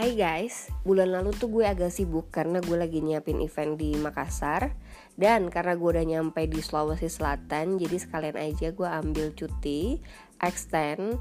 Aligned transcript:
Hai 0.00 0.16
guys, 0.16 0.72
bulan 0.80 1.12
lalu 1.12 1.36
tuh 1.36 1.52
gue 1.52 1.68
agak 1.68 1.92
sibuk 1.92 2.32
karena 2.32 2.64
gue 2.64 2.72
lagi 2.72 3.04
nyiapin 3.04 3.36
event 3.44 3.76
di 3.76 3.92
Makassar. 4.00 4.72
Dan 5.12 5.52
karena 5.52 5.76
gue 5.76 5.88
udah 5.92 6.06
nyampe 6.08 6.40
di 6.48 6.64
Sulawesi 6.64 7.12
Selatan 7.12 7.76
Jadi 7.76 8.00
sekalian 8.00 8.40
aja 8.40 8.72
gue 8.72 8.88
ambil 8.88 9.36
cuti, 9.36 10.00
extend, 10.40 11.20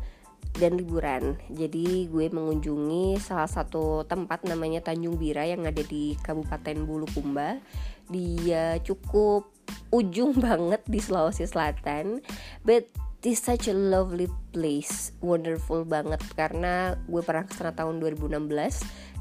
dan 0.56 0.80
liburan. 0.80 1.36
Jadi 1.52 2.08
gue 2.08 2.32
mengunjungi 2.32 3.20
salah 3.20 3.52
satu 3.52 4.08
tempat 4.08 4.48
namanya 4.48 4.80
Tanjung 4.80 5.20
Bira 5.20 5.44
yang 5.44 5.68
ada 5.68 5.84
di 5.84 6.16
Kabupaten 6.16 6.80
Bulukumba. 6.88 7.60
Dia 8.08 8.80
cukup 8.80 9.52
ujung 9.92 10.40
banget 10.48 10.88
di 10.88 11.04
Sulawesi 11.04 11.44
Selatan. 11.44 12.24
But 12.64 12.88
this 13.20 13.44
such 13.44 13.68
a 13.68 13.76
lovely 13.76 14.32
place. 14.52 15.12
Wonderful 15.20 15.84
banget. 15.84 16.24
Karena 16.36 16.96
gue 17.08 17.22
pernah 17.24 17.44
ke 17.44 17.54
sana 17.56 17.76
tahun 17.76 18.00
2016 18.00 18.40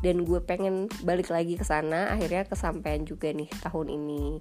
dan 0.03 0.17
gue 0.23 0.41
pengen 0.43 0.87
balik 1.03 1.31
lagi 1.31 1.59
ke 1.59 1.65
sana. 1.67 2.15
Akhirnya 2.15 2.47
kesampaian 2.47 3.03
juga 3.03 3.35
nih 3.35 3.51
tahun 3.63 3.91
ini. 3.91 4.39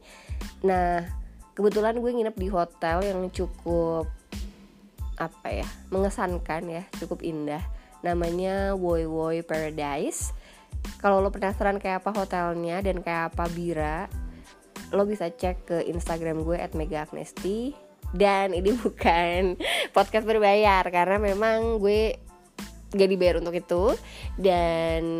Nah 0.65 1.05
kebetulan 1.57 1.97
gue 1.97 2.11
nginep 2.13 2.37
di 2.37 2.47
hotel 2.53 3.01
yang 3.01 3.19
cukup 3.33 4.05
apa 5.17 5.49
ya 5.49 5.67
mengesankan 5.89 6.63
ya. 6.69 6.83
Cukup 7.01 7.25
indah. 7.25 7.61
Namanya 8.05 8.77
Woi 8.77 9.09
Woi 9.09 9.41
Paradise. 9.41 10.37
Kalau 11.01 11.19
lo 11.19 11.33
penasaran 11.33 11.81
kayak 11.81 12.05
apa 12.05 12.13
hotelnya 12.13 12.79
dan 12.85 13.01
kayak 13.01 13.33
apa 13.33 13.49
bira 13.49 14.05
lo 14.95 15.03
bisa 15.03 15.27
cek 15.27 15.67
ke 15.67 15.77
Instagram 15.89 16.47
gue 16.47 16.55
at 16.55 16.71
Mega 16.71 17.03
Agnesti 17.03 17.86
dan 18.15 18.55
ini 18.55 18.71
bukan 18.83 19.59
podcast 19.95 20.23
berbayar 20.23 20.83
karena 20.87 21.19
memang 21.19 21.81
gue 21.81 22.15
gak 22.93 23.09
dibayar 23.09 23.39
untuk 23.39 23.55
itu. 23.55 23.83
Dan 24.39 25.19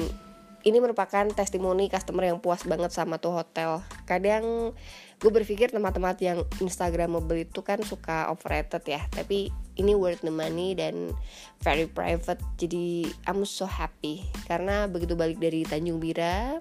ini 0.68 0.84
merupakan 0.84 1.24
testimoni 1.32 1.88
customer 1.88 2.28
yang 2.28 2.44
puas 2.44 2.68
banget 2.68 2.92
sama 2.92 3.20
tuh 3.20 3.40
hotel. 3.40 3.80
Kadang 4.04 4.76
gue 5.18 5.32
berpikir 5.32 5.72
tempat-tempat 5.72 6.18
yang 6.22 6.44
instagramable 6.60 7.40
itu 7.40 7.64
kan 7.64 7.80
suka 7.88 8.28
overrated 8.32 8.84
ya. 8.84 9.02
Tapi 9.12 9.48
ini 9.80 9.94
worth 9.96 10.26
the 10.28 10.34
money 10.34 10.76
dan 10.76 11.16
very 11.64 11.88
private. 11.88 12.42
Jadi 12.60 13.08
I'm 13.24 13.48
so 13.48 13.64
happy. 13.64 14.28
Karena 14.44 14.92
begitu 14.92 15.16
balik 15.16 15.40
dari 15.40 15.64
Tanjung 15.64 16.04
Bira 16.04 16.60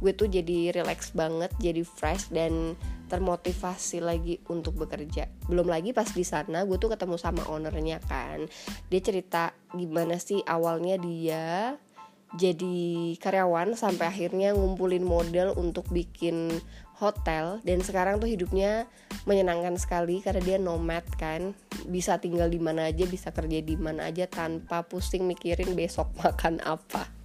gue 0.00 0.12
tuh 0.12 0.28
jadi 0.28 0.76
relax 0.76 1.16
banget 1.16 1.48
jadi 1.56 1.82
fresh 1.82 2.28
dan 2.28 2.76
termotivasi 3.06 4.02
lagi 4.02 4.42
untuk 4.50 4.76
bekerja. 4.76 5.30
Belum 5.46 5.70
lagi 5.70 5.94
pas 5.94 6.10
di 6.10 6.26
sana 6.26 6.66
gue 6.66 6.76
tuh 6.76 6.92
ketemu 6.92 7.16
sama 7.16 7.46
ownernya 7.46 8.02
kan. 8.04 8.44
Dia 8.90 9.00
cerita 9.00 9.54
gimana 9.72 10.18
sih 10.18 10.42
awalnya 10.42 10.98
dia 10.98 11.78
jadi 12.34 13.14
karyawan 13.22 13.78
sampai 13.78 14.10
akhirnya 14.10 14.50
ngumpulin 14.52 15.06
model 15.06 15.54
untuk 15.54 15.86
bikin 15.94 16.50
hotel 16.98 17.62
dan 17.62 17.78
sekarang 17.84 18.18
tuh 18.18 18.26
hidupnya 18.26 18.90
menyenangkan 19.30 19.78
sekali 19.78 20.18
karena 20.18 20.42
dia 20.42 20.58
nomad 20.58 21.06
kan. 21.16 21.54
Bisa 21.86 22.18
tinggal 22.18 22.50
di 22.50 22.58
mana 22.58 22.90
aja 22.90 23.06
bisa 23.06 23.30
kerja 23.30 23.62
di 23.62 23.78
mana 23.78 24.10
aja 24.10 24.26
tanpa 24.26 24.82
pusing 24.82 25.24
mikirin 25.24 25.78
besok 25.78 26.10
makan 26.20 26.58
apa 26.66 27.15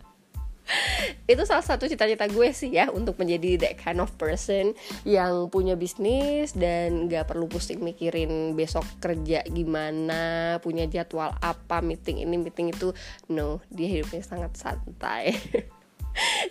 itu 1.32 1.44
salah 1.48 1.64
satu 1.64 1.88
cita-cita 1.88 2.28
gue 2.28 2.50
sih 2.52 2.72
ya 2.74 2.90
untuk 2.92 3.18
menjadi 3.20 3.58
that 3.62 3.76
kind 3.80 4.00
of 4.00 4.12
person 4.16 4.74
yang 5.08 5.48
punya 5.52 5.76
bisnis 5.76 6.56
dan 6.56 7.08
gak 7.08 7.32
perlu 7.32 7.48
pusing 7.48 7.82
mikirin 7.82 8.54
besok 8.56 8.86
kerja 9.00 9.44
gimana 9.48 10.58
punya 10.60 10.88
jadwal 10.88 11.34
apa 11.40 11.80
meeting 11.84 12.24
ini 12.24 12.36
meeting 12.40 12.72
itu. 12.72 12.94
No 13.32 13.64
dia 13.72 13.88
hidupnya 13.88 14.24
sangat 14.24 14.56
santai. 14.58 15.36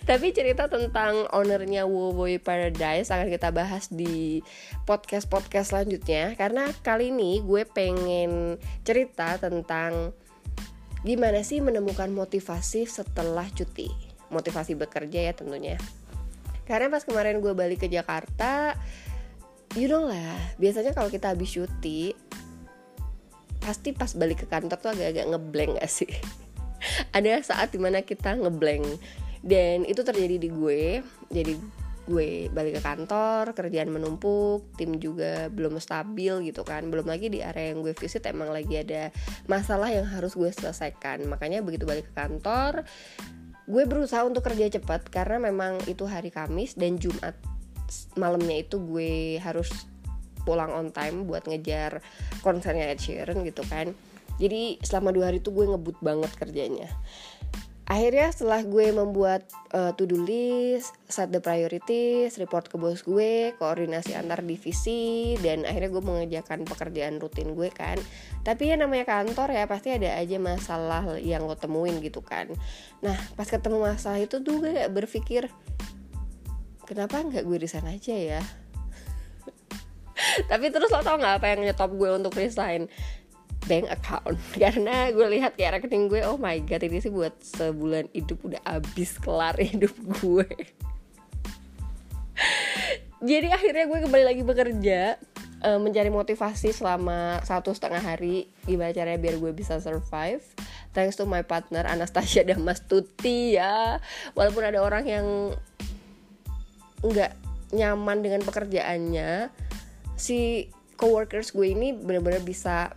Tapi 0.09 0.33
cerita 0.33 0.65
tentang 0.65 1.29
ownernya 1.29 1.85
Wowoy 1.85 2.41
Paradise 2.41 3.13
akan 3.13 3.29
kita 3.29 3.53
bahas 3.53 3.93
di 3.93 4.41
podcast-podcast 4.89 5.69
selanjutnya. 5.69 6.33
Karena 6.33 6.65
kali 6.81 7.13
ini 7.13 7.45
gue 7.45 7.69
pengen 7.69 8.57
cerita 8.81 9.37
tentang 9.37 10.17
gimana 11.05 11.45
sih 11.45 11.61
menemukan 11.61 12.09
motivasi 12.09 12.89
setelah 12.89 13.45
cuti 13.53 14.10
motivasi 14.31 14.79
bekerja 14.79 15.29
ya 15.29 15.33
tentunya. 15.35 15.77
Karena 16.65 16.87
pas 16.87 17.03
kemarin 17.03 17.43
gue 17.43 17.51
balik 17.51 17.83
ke 17.83 17.87
Jakarta 17.91 18.79
you 19.75 19.87
know 19.87 20.07
lah 20.07 20.35
biasanya 20.59 20.91
kalau 20.91 21.07
kita 21.07 21.31
habis 21.31 21.55
cuti 21.55 22.11
pasti 23.61 23.93
pas 23.93 24.11
balik 24.17 24.43
ke 24.43 24.47
kantor 24.49 24.77
tuh 24.81 24.91
agak-agak 24.91 25.25
ngeblank 25.31 25.71
gak 25.77 25.91
sih? 25.91 26.09
Ada 27.15 27.45
saat 27.45 27.69
di 27.69 27.79
mana 27.79 28.01
kita 28.01 28.33
ngeblank 28.41 28.97
dan 29.45 29.85
itu 29.85 30.01
terjadi 30.01 30.41
di 30.41 30.49
gue 30.49 31.05
jadi 31.29 31.53
gue 32.09 32.49
balik 32.49 32.81
ke 32.81 32.81
kantor 32.81 33.53
kerjaan 33.53 33.93
menumpuk 33.93 34.65
tim 34.75 34.97
juga 34.97 35.47
belum 35.53 35.77
stabil 35.77 36.49
gitu 36.49 36.65
kan. 36.65 36.89
Belum 36.89 37.05
lagi 37.05 37.29
di 37.29 37.45
area 37.45 37.71
yang 37.71 37.85
gue 37.85 37.93
visit 37.93 38.25
emang 38.25 38.49
lagi 38.49 38.81
ada 38.81 39.13
masalah 39.45 39.93
yang 39.93 40.09
harus 40.09 40.33
gue 40.33 40.49
selesaikan. 40.49 41.21
Makanya 41.29 41.61
begitu 41.61 41.85
balik 41.85 42.09
ke 42.09 42.13
kantor 42.17 42.81
gue 43.71 43.83
berusaha 43.87 44.27
untuk 44.27 44.43
kerja 44.43 44.67
cepat 44.67 45.07
karena 45.07 45.39
memang 45.39 45.79
itu 45.87 46.03
hari 46.03 46.27
Kamis 46.27 46.75
dan 46.75 46.99
Jumat 46.99 47.39
malamnya 48.19 48.59
itu 48.59 48.83
gue 48.83 49.39
harus 49.39 49.71
pulang 50.43 50.75
on 50.75 50.91
time 50.91 51.23
buat 51.23 51.47
ngejar 51.47 52.03
konsernya 52.43 52.91
Ed 52.91 52.99
Sheeran 52.99 53.47
gitu 53.47 53.63
kan. 53.67 53.95
Jadi 54.41 54.81
selama 54.81 55.13
dua 55.13 55.29
hari 55.29 55.39
itu 55.39 55.53
gue 55.53 55.69
ngebut 55.69 56.01
banget 56.01 56.31
kerjanya 56.33 56.89
akhirnya 57.89 58.29
setelah 58.29 58.61
gue 58.61 58.93
membuat 58.93 59.49
uh, 59.73 59.91
to 59.97 60.05
do 60.05 60.21
list, 60.21 60.93
set 61.09 61.33
the 61.33 61.41
priorities, 61.41 62.37
report 62.37 62.69
ke 62.69 62.77
bos 62.77 63.01
gue, 63.01 63.55
koordinasi 63.57 64.13
antar 64.13 64.45
divisi 64.45 65.33
dan 65.41 65.65
akhirnya 65.65 65.89
gue 65.89 66.03
mengerjakan 66.03 66.63
pekerjaan 66.67 67.17
rutin 67.17 67.57
gue 67.57 67.69
kan. 67.73 67.97
Tapi 68.45 68.73
ya 68.73 68.75
namanya 68.77 69.09
kantor 69.09 69.53
ya 69.55 69.65
pasti 69.65 69.91
ada 69.95 70.13
aja 70.17 70.37
masalah 70.37 71.17
yang 71.17 71.45
lo 71.49 71.57
temuin 71.57 71.97
gitu 71.99 72.21
kan. 72.21 72.51
Nah 73.01 73.17
pas 73.33 73.49
ketemu 73.49 73.81
masalah 73.81 74.21
itu 74.21 74.39
tuh 74.41 74.61
gue 74.61 74.87
berpikir 74.93 75.49
kenapa 76.85 77.23
nggak 77.23 77.43
gue 77.47 77.57
resign 77.57 77.87
aja 77.89 78.15
ya. 78.15 78.41
Tapi 80.51 80.69
terus 80.69 80.93
lo 80.93 81.01
tau 81.01 81.17
nggak 81.17 81.41
apa 81.41 81.45
yang 81.49 81.65
nyetop 81.65 81.91
gue 81.97 82.09
untuk 82.13 82.37
resign? 82.37 82.91
Bank 83.65 83.89
account. 83.89 84.37
Karena 84.61 85.09
gue 85.13 85.27
lihat 85.37 85.57
kayak 85.57 85.81
rekening 85.81 86.09
gue 86.09 86.21
oh 86.25 86.37
my 86.37 86.57
god 86.65 86.81
ini 86.85 87.01
sih 87.01 87.11
buat 87.13 87.33
sebulan 87.41 88.09
hidup 88.13 88.39
udah 88.45 88.61
habis 88.65 89.17
kelar 89.21 89.57
hidup 89.57 89.93
gue. 90.21 90.47
Jadi 93.21 93.47
akhirnya 93.53 93.85
gue 93.85 93.99
kembali 94.01 94.25
lagi 94.25 94.41
bekerja 94.41 95.13
uh, 95.61 95.77
mencari 95.77 96.09
motivasi 96.09 96.73
selama 96.73 97.37
satu 97.45 97.69
setengah 97.69 98.01
hari 98.01 98.49
gimana 98.65 98.89
caranya 98.93 99.21
biar 99.21 99.37
gue 99.37 99.51
bisa 99.53 99.77
survive. 99.77 100.41
Thanks 100.91 101.15
to 101.15 101.29
my 101.29 101.45
partner 101.45 101.85
Anastasia 101.85 102.43
dan 102.49 102.65
Mas 102.65 102.81
Tuti 102.81 103.55
ya. 103.55 104.01
Walaupun 104.33 104.65
ada 104.65 104.81
orang 104.81 105.05
yang 105.05 105.25
nggak 107.01 107.33
nyaman 107.73 108.21
dengan 108.21 108.41
pekerjaannya 108.45 109.49
si 110.19 110.69
coworkers 111.01 111.49
gue 111.49 111.73
ini 111.73 111.97
benar-benar 111.97 112.45
bisa 112.45 112.93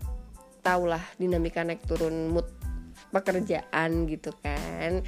tau 0.64 0.88
lah 0.88 1.04
dinamika 1.20 1.60
naik 1.60 1.84
turun 1.84 2.32
mood 2.32 2.48
pekerjaan 3.12 4.10
gitu 4.10 4.34
kan. 4.42 5.04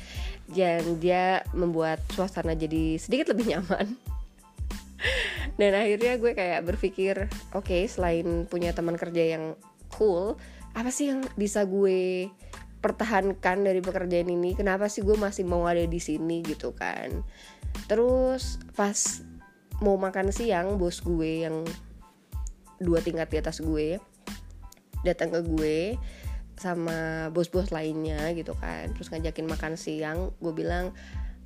Dan 0.46 1.02
dia 1.02 1.42
membuat 1.56 1.98
suasana 2.14 2.54
jadi 2.54 3.00
sedikit 3.00 3.34
lebih 3.34 3.56
nyaman. 3.56 3.96
Dan 5.58 5.72
akhirnya 5.74 6.20
gue 6.20 6.32
kayak 6.36 6.62
berpikir 6.68 7.26
oke 7.56 7.66
okay, 7.66 7.88
selain 7.90 8.46
punya 8.46 8.70
teman 8.76 8.94
kerja 8.94 9.36
yang 9.38 9.58
cool 9.96 10.36
apa 10.76 10.92
sih 10.92 11.08
yang 11.08 11.24
bisa 11.40 11.64
gue 11.64 12.28
pertahankan 12.84 13.64
dari 13.64 13.80
pekerjaan 13.80 14.28
ini? 14.28 14.52
Kenapa 14.52 14.92
sih 14.92 15.00
gue 15.00 15.16
masih 15.16 15.48
mau 15.48 15.64
ada 15.64 15.82
di 15.82 15.98
sini 15.98 16.44
gitu 16.44 16.76
kan? 16.76 17.24
Terus 17.88 18.60
pas 18.76 19.24
mau 19.80 19.96
makan 19.96 20.30
siang 20.30 20.76
bos 20.76 21.00
gue 21.00 21.48
yang 21.48 21.64
dua 22.76 23.00
tingkat 23.00 23.32
di 23.32 23.36
atas 23.40 23.64
gue 23.64 23.96
datang 25.06 25.30
ke 25.30 25.40
gue 25.46 25.78
sama 26.56 27.28
bos-bos 27.30 27.70
lainnya 27.70 28.32
gitu 28.32 28.56
kan. 28.56 28.90
Terus 28.96 29.12
ngajakin 29.12 29.46
makan 29.46 29.72
siang 29.76 30.32
gue 30.40 30.52
bilang 30.56 30.90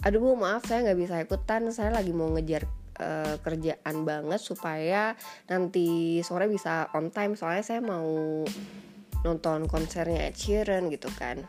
aduh 0.01 0.17
bu 0.17 0.33
maaf 0.39 0.65
saya 0.65 0.87
nggak 0.87 0.99
bisa 0.99 1.15
ikutan. 1.21 1.69
Saya 1.75 1.93
lagi 1.93 2.15
mau 2.15 2.31
ngejar 2.33 2.65
uh, 3.03 3.37
kerjaan 3.43 4.07
banget 4.07 4.41
supaya 4.41 5.19
nanti 5.51 6.21
sore 6.25 6.47
bisa 6.47 6.89
on 6.97 7.13
time. 7.13 7.35
Soalnya 7.35 7.65
saya 7.67 7.81
mau 7.83 8.43
nonton 9.21 9.69
konsernya 9.69 10.33
Ed 10.33 10.37
Sheeran 10.39 10.89
gitu 10.89 11.13
kan. 11.19 11.45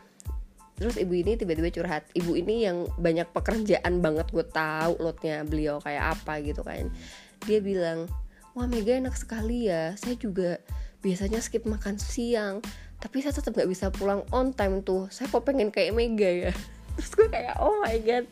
Terus 0.76 0.98
ibu 0.98 1.14
ini 1.14 1.38
tiba-tiba 1.38 1.70
curhat 1.70 2.04
ibu 2.12 2.34
ini 2.34 2.66
yang 2.66 2.90
banyak 2.98 3.30
pekerjaan 3.30 4.02
banget 4.02 4.26
gue 4.34 4.42
tahu 4.42 4.98
lotnya 4.98 5.46
beliau 5.46 5.78
kayak 5.78 6.18
apa 6.18 6.42
gitu 6.42 6.66
kan. 6.66 6.90
Dia 7.46 7.62
bilang 7.62 8.10
wah 8.52 8.66
Mega 8.66 8.98
enak 8.98 9.14
sekali 9.14 9.70
ya. 9.70 9.94
Saya 9.94 10.18
juga 10.18 10.58
biasanya 11.02 11.42
skip 11.42 11.66
makan 11.66 11.98
siang 11.98 12.62
tapi 13.02 13.18
saya 13.18 13.34
tetap 13.34 13.58
nggak 13.58 13.66
bisa 13.66 13.90
pulang 13.90 14.22
on 14.30 14.54
time 14.54 14.78
tuh. 14.86 15.10
Saya 15.10 15.26
kok 15.26 15.42
pengen 15.42 15.74
kayak 15.74 15.90
Mega 15.90 16.30
ya. 16.30 16.54
Terus 16.94 17.12
gue 17.18 17.28
kayak 17.34 17.58
oh 17.58 17.82
my 17.82 17.98
god. 18.06 18.30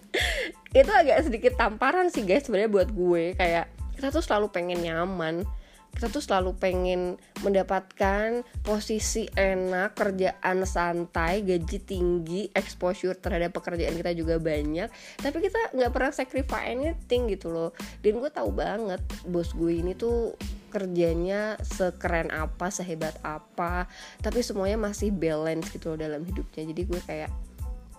Itu 0.70 0.90
agak 0.94 1.26
sedikit 1.26 1.58
tamparan 1.58 2.06
sih 2.14 2.22
guys 2.22 2.46
sebenarnya 2.46 2.70
buat 2.70 2.88
gue. 2.94 3.34
Kayak 3.34 3.66
kita 3.98 4.14
tuh 4.14 4.22
selalu 4.22 4.54
pengen 4.54 4.86
nyaman 4.86 5.42
kita 5.94 6.06
tuh 6.08 6.22
selalu 6.24 6.56
pengen 6.56 7.20
mendapatkan 7.44 8.46
posisi 8.64 9.28
enak, 9.32 9.96
kerjaan 9.96 10.64
santai, 10.64 11.44
gaji 11.44 11.78
tinggi, 11.82 12.48
exposure 12.54 13.16
terhadap 13.18 13.52
pekerjaan 13.52 13.96
kita 13.96 14.12
juga 14.16 14.40
banyak. 14.40 14.88
Tapi 15.20 15.36
kita 15.40 15.76
nggak 15.76 15.92
pernah 15.92 16.12
sacrifice 16.12 16.66
anything 16.70 17.28
gitu 17.28 17.52
loh. 17.52 17.70
Dan 18.00 18.22
gue 18.22 18.30
tahu 18.32 18.50
banget 18.54 19.00
bos 19.28 19.52
gue 19.52 19.76
ini 19.76 19.92
tuh 19.92 20.36
kerjanya 20.70 21.58
sekeren 21.60 22.30
apa, 22.30 22.70
sehebat 22.70 23.18
apa, 23.26 23.90
tapi 24.22 24.40
semuanya 24.40 24.78
masih 24.78 25.10
balance 25.10 25.68
gitu 25.74 25.92
loh 25.92 25.98
dalam 25.98 26.22
hidupnya. 26.22 26.62
Jadi 26.62 26.82
gue 26.86 27.00
kayak 27.02 27.30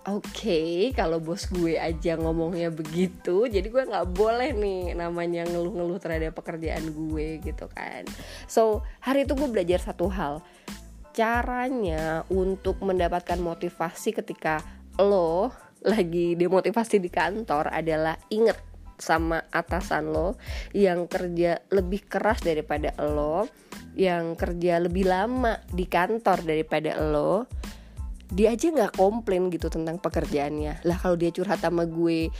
Oke, 0.09 0.33
okay, 0.33 0.77
kalau 0.97 1.21
bos 1.21 1.45
gue 1.45 1.77
aja 1.77 2.17
ngomongnya 2.17 2.73
begitu, 2.73 3.45
jadi 3.45 3.69
gue 3.69 3.85
nggak 3.85 4.17
boleh 4.17 4.49
nih 4.49 4.97
namanya 4.97 5.45
ngeluh-ngeluh 5.45 6.01
terhadap 6.01 6.33
pekerjaan 6.33 6.89
gue 6.89 7.37
gitu 7.37 7.69
kan. 7.69 8.09
So 8.49 8.81
hari 8.97 9.29
itu 9.29 9.37
gue 9.37 9.45
belajar 9.45 9.77
satu 9.77 10.09
hal, 10.09 10.41
caranya 11.13 12.25
untuk 12.33 12.81
mendapatkan 12.81 13.37
motivasi 13.37 14.17
ketika 14.17 14.65
lo 14.97 15.53
lagi 15.85 16.33
demotivasi 16.33 16.97
di 16.97 17.13
kantor 17.13 17.69
adalah 17.69 18.17
inget 18.33 18.57
sama 18.97 19.45
atasan 19.53 20.09
lo 20.09 20.33
yang 20.73 21.05
kerja 21.05 21.61
lebih 21.69 22.09
keras 22.09 22.41
daripada 22.41 22.89
lo, 22.97 23.45
yang 23.93 24.33
kerja 24.33 24.81
lebih 24.81 25.05
lama 25.05 25.61
di 25.69 25.85
kantor 25.85 26.41
daripada 26.41 26.97
lo 26.97 27.45
dia 28.31 28.55
aja 28.55 28.71
nggak 28.71 28.95
komplain 28.95 29.51
gitu 29.51 29.67
tentang 29.67 29.99
pekerjaannya. 29.99 30.87
Lah 30.87 30.97
kalau 30.97 31.19
dia 31.19 31.35
curhat 31.35 31.59
sama 31.59 31.83
gue 31.83 32.31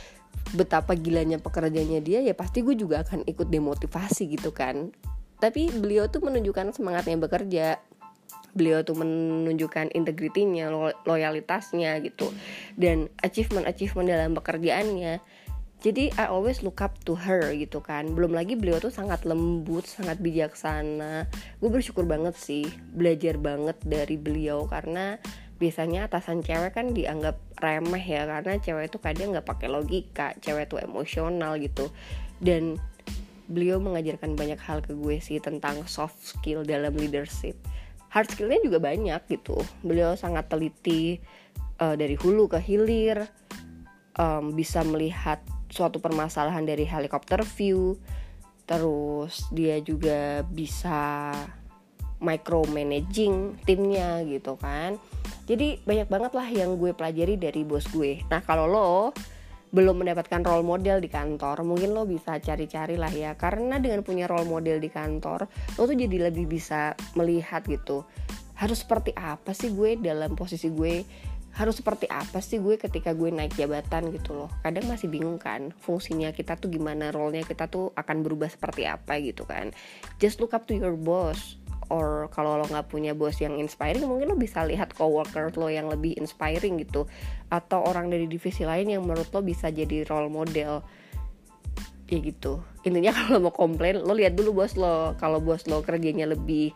betapa 0.56 0.96
gilanya 0.96 1.36
pekerjaannya 1.36 2.00
dia 2.00 2.24
ya 2.24 2.32
pasti 2.32 2.64
gue 2.64 2.72
juga 2.72 3.04
akan 3.04 3.28
ikut 3.28 3.52
demotivasi 3.52 4.32
gitu 4.32 4.50
kan. 4.56 4.90
Tapi 5.36 5.68
beliau 5.68 6.08
tuh 6.08 6.24
menunjukkan 6.24 6.72
semangatnya 6.72 7.20
bekerja. 7.20 7.66
Beliau 8.52 8.84
tuh 8.84 8.96
menunjukkan 9.00 9.92
integritinya 9.92 10.72
lo 10.72 10.92
loyalitasnya 11.04 12.00
gitu. 12.00 12.32
Dan 12.72 13.12
achievement 13.20 13.68
achievement 13.68 14.08
dalam 14.08 14.32
pekerjaannya. 14.32 15.20
Jadi 15.82 16.14
I 16.14 16.30
always 16.30 16.62
look 16.62 16.78
up 16.78 16.94
to 17.02 17.18
her 17.18 17.50
gitu 17.58 17.82
kan. 17.82 18.14
Belum 18.14 18.30
lagi 18.30 18.54
beliau 18.54 18.78
tuh 18.78 18.94
sangat 18.94 19.26
lembut 19.26 19.82
sangat 19.82 20.22
bijaksana. 20.22 21.26
Gue 21.58 21.70
bersyukur 21.74 22.06
banget 22.06 22.38
sih 22.38 22.62
belajar 22.94 23.34
banget 23.34 23.74
dari 23.82 24.14
beliau 24.14 24.70
karena 24.70 25.18
biasanya 25.62 26.10
atasan 26.10 26.42
cewek 26.42 26.74
kan 26.74 26.90
dianggap 26.90 27.38
remeh 27.62 28.02
ya 28.02 28.26
karena 28.26 28.58
cewek 28.58 28.90
itu 28.90 28.98
kadang 28.98 29.30
nggak 29.30 29.46
pakai 29.46 29.70
logika 29.70 30.34
cewek 30.42 30.66
itu 30.66 30.82
emosional 30.82 31.54
gitu. 31.62 31.94
Dan 32.42 32.82
beliau 33.46 33.78
mengajarkan 33.78 34.34
banyak 34.34 34.58
hal 34.58 34.82
ke 34.82 34.98
gue 34.98 35.22
sih 35.22 35.38
tentang 35.38 35.86
soft 35.86 36.18
skill 36.18 36.66
dalam 36.66 36.98
leadership. 36.98 37.54
Hard 38.10 38.34
skillnya 38.34 38.58
juga 38.66 38.82
banyak 38.82 39.22
gitu. 39.30 39.62
Beliau 39.86 40.18
sangat 40.18 40.50
teliti 40.50 41.22
uh, 41.78 41.94
dari 41.94 42.18
hulu 42.18 42.50
ke 42.50 42.58
hilir 42.58 43.22
um, 44.18 44.52
bisa 44.52 44.82
melihat 44.82 45.40
suatu 45.72 46.02
permasalahan 46.02 46.66
dari 46.68 46.84
helikopter 46.84 47.40
view 47.46 47.96
terus 48.68 49.48
dia 49.50 49.80
juga 49.82 50.44
bisa 50.46 51.32
micromanaging 52.22 53.58
timnya 53.66 54.22
gitu 54.22 54.54
kan. 54.56 54.96
Jadi 55.50 55.82
banyak 55.82 56.06
banget 56.06 56.32
lah 56.32 56.48
yang 56.48 56.78
gue 56.78 56.94
pelajari 56.94 57.34
dari 57.34 57.66
bos 57.66 57.84
gue. 57.90 58.22
Nah 58.30 58.40
kalau 58.46 58.70
lo 58.70 59.10
belum 59.72 60.04
mendapatkan 60.04 60.44
role 60.44 60.62
model 60.62 61.00
di 61.00 61.08
kantor 61.08 61.64
mungkin 61.64 61.96
lo 61.96 62.06
bisa 62.06 62.38
cari-cari 62.38 62.94
lah 62.94 63.10
ya. 63.10 63.34
Karena 63.34 63.82
dengan 63.82 64.06
punya 64.06 64.30
role 64.30 64.46
model 64.46 64.78
di 64.78 64.88
kantor 64.88 65.50
lo 65.76 65.82
tuh 65.82 65.98
jadi 65.98 66.30
lebih 66.30 66.46
bisa 66.46 66.94
melihat 67.18 67.66
gitu 67.66 68.06
harus 68.62 68.86
seperti 68.86 69.10
apa 69.18 69.50
sih 69.50 69.74
gue 69.74 69.98
dalam 69.98 70.38
posisi 70.38 70.70
gue? 70.70 71.02
Harus 71.52 71.84
seperti 71.84 72.08
apa 72.08 72.40
sih 72.40 72.62
gue 72.62 72.80
ketika 72.80 73.12
gue 73.12 73.28
naik 73.28 73.58
jabatan 73.58 74.08
gitu 74.14 74.32
loh? 74.32 74.48
Kadang 74.62 74.86
masih 74.88 75.10
bingung 75.10 75.36
kan 75.36 75.74
fungsinya 75.82 76.30
kita 76.30 76.56
tuh 76.56 76.70
gimana 76.70 77.10
role-nya 77.10 77.42
kita 77.44 77.68
tuh 77.68 77.90
akan 77.92 78.22
berubah 78.22 78.48
seperti 78.48 78.86
apa 78.86 79.18
gitu 79.20 79.44
kan. 79.44 79.74
Just 80.22 80.38
look 80.38 80.54
up 80.54 80.64
to 80.70 80.78
your 80.78 80.94
boss 80.94 81.60
or 81.92 82.32
kalau 82.32 82.56
lo 82.56 82.64
nggak 82.64 82.88
punya 82.88 83.12
bos 83.12 83.36
yang 83.36 83.60
inspiring 83.60 84.08
mungkin 84.08 84.32
lo 84.32 84.36
bisa 84.40 84.64
lihat 84.64 84.96
coworker 84.96 85.52
lo 85.60 85.68
yang 85.68 85.92
lebih 85.92 86.16
inspiring 86.16 86.80
gitu. 86.80 87.04
Atau 87.52 87.84
orang 87.84 88.08
dari 88.08 88.24
divisi 88.24 88.64
lain 88.64 88.88
yang 88.88 89.04
menurut 89.04 89.28
lo 89.28 89.44
bisa 89.44 89.68
jadi 89.68 90.08
role 90.08 90.32
model. 90.32 90.80
Ya 92.08 92.18
gitu. 92.18 92.64
Intinya 92.88 93.12
kalau 93.20 93.44
mau 93.44 93.52
komplain 93.52 94.00
lo 94.00 94.16
lihat 94.16 94.32
dulu 94.32 94.64
bos 94.64 94.72
lo. 94.80 95.12
Kalau 95.20 95.44
bos 95.44 95.68
lo 95.68 95.84
kerjanya 95.84 96.24
lebih 96.24 96.72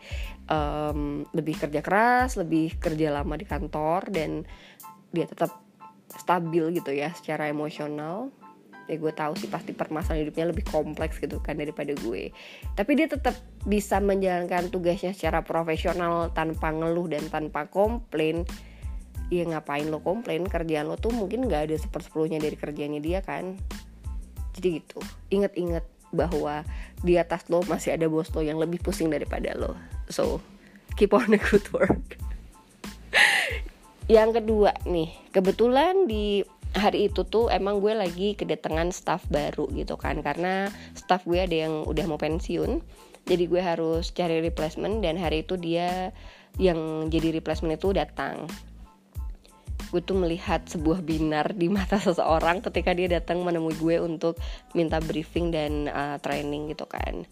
um, 0.50 1.24
lebih 1.32 1.56
kerja 1.58 1.80
keras 1.82 2.38
lebih 2.38 2.78
kerja 2.78 3.10
lama 3.10 3.34
di 3.34 3.46
kantor 3.46 4.10
dan 4.10 4.44
dia 5.10 5.26
tetap 5.26 5.62
stabil 6.06 6.78
gitu 6.78 6.94
ya 6.94 7.10
secara 7.12 7.50
emosional 7.50 8.30
ya 8.86 8.96
gue 8.98 9.12
tahu 9.12 9.34
sih 9.34 9.50
pasti 9.50 9.74
permasalahan 9.74 10.26
hidupnya 10.26 10.46
lebih 10.50 10.64
kompleks 10.66 11.18
gitu 11.18 11.42
kan 11.42 11.58
daripada 11.58 11.92
gue. 11.94 12.30
Tapi 12.78 12.92
dia 12.94 13.10
tetap 13.10 13.34
bisa 13.66 13.98
menjalankan 13.98 14.70
tugasnya 14.70 15.10
secara 15.14 15.42
profesional 15.42 16.30
tanpa 16.30 16.70
ngeluh 16.70 17.10
dan 17.10 17.26
tanpa 17.26 17.66
komplain. 17.66 18.46
Ya 19.26 19.42
ngapain 19.42 19.90
lo 19.90 19.98
komplain? 19.98 20.46
Kerjaan 20.46 20.86
lo 20.86 20.94
tuh 20.94 21.10
mungkin 21.10 21.50
nggak 21.50 21.70
ada 21.70 21.76
sepersepuluhnya 21.76 22.38
dari 22.38 22.54
kerjanya 22.54 23.02
dia 23.02 23.18
kan. 23.26 23.58
Jadi 24.54 24.82
gitu. 24.82 25.02
Inget-inget 25.34 25.82
bahwa 26.14 26.62
di 27.02 27.18
atas 27.18 27.50
lo 27.50 27.66
masih 27.66 27.98
ada 27.98 28.06
bos 28.06 28.30
lo 28.30 28.40
yang 28.40 28.62
lebih 28.62 28.78
pusing 28.78 29.10
daripada 29.10 29.50
lo. 29.58 29.74
So 30.06 30.38
keep 30.94 31.10
on 31.10 31.34
the 31.34 31.42
good 31.42 31.66
work. 31.74 32.16
Yang 34.06 34.38
kedua 34.42 34.70
nih 34.86 35.10
kebetulan 35.34 36.06
di 36.06 36.46
hari 36.76 37.08
itu 37.08 37.25
tuh 37.25 37.49
emang 37.49 37.81
gue 37.81 37.96
lagi 37.96 38.37
kedatangan 38.37 38.93
staff 38.93 39.25
baru 39.32 39.67
gitu 39.73 39.96
kan 39.96 40.20
karena 40.20 40.69
staff 40.93 41.25
gue 41.25 41.40
ada 41.40 41.67
yang 41.67 41.88
udah 41.88 42.05
mau 42.05 42.20
pensiun 42.20 42.84
jadi 43.26 43.44
gue 43.50 43.58
harus 43.58 44.14
cari 44.14 44.38
replacement 44.38 45.02
dan 45.02 45.19
hari 45.19 45.43
itu 45.43 45.58
dia 45.58 46.14
yang 46.62 47.11
jadi 47.11 47.35
replacement 47.35 47.75
itu 47.75 47.90
datang. 47.90 48.47
Gue 49.90 49.99
tuh 50.02 50.14
melihat 50.14 50.62
sebuah 50.66 51.02
binar 51.02 51.50
di 51.59 51.66
mata 51.66 51.99
seseorang 52.06 52.62
ketika 52.62 52.95
dia 52.95 53.11
datang 53.18 53.42
menemui 53.42 53.75
gue 53.83 53.99
untuk 53.99 54.38
minta 54.78 55.02
briefing 55.02 55.50
dan 55.50 55.90
uh, 55.90 56.16
training 56.23 56.71
gitu 56.71 56.87
kan. 56.87 57.26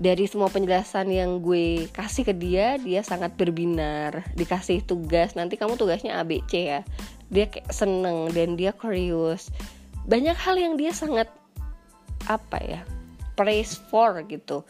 Dari 0.00 0.24
semua 0.24 0.48
penjelasan 0.48 1.12
yang 1.12 1.44
gue 1.44 1.84
kasih 1.92 2.24
ke 2.24 2.32
dia 2.32 2.80
dia 2.80 3.04
sangat 3.04 3.36
berbinar 3.36 4.32
dikasih 4.32 4.80
tugas. 4.80 5.36
Nanti 5.36 5.60
kamu 5.60 5.76
tugasnya 5.76 6.16
ABC 6.24 6.52
ya 6.72 6.80
dia 7.30 7.46
kayak 7.46 7.70
seneng 7.70 8.34
dan 8.34 8.58
dia 8.58 8.74
curious. 8.74 9.54
Banyak 10.04 10.34
hal 10.34 10.58
yang 10.58 10.74
dia 10.74 10.90
sangat 10.90 11.30
apa 12.26 12.58
ya 12.60 12.82
praise 13.38 13.78
for 13.88 14.20
gitu. 14.26 14.66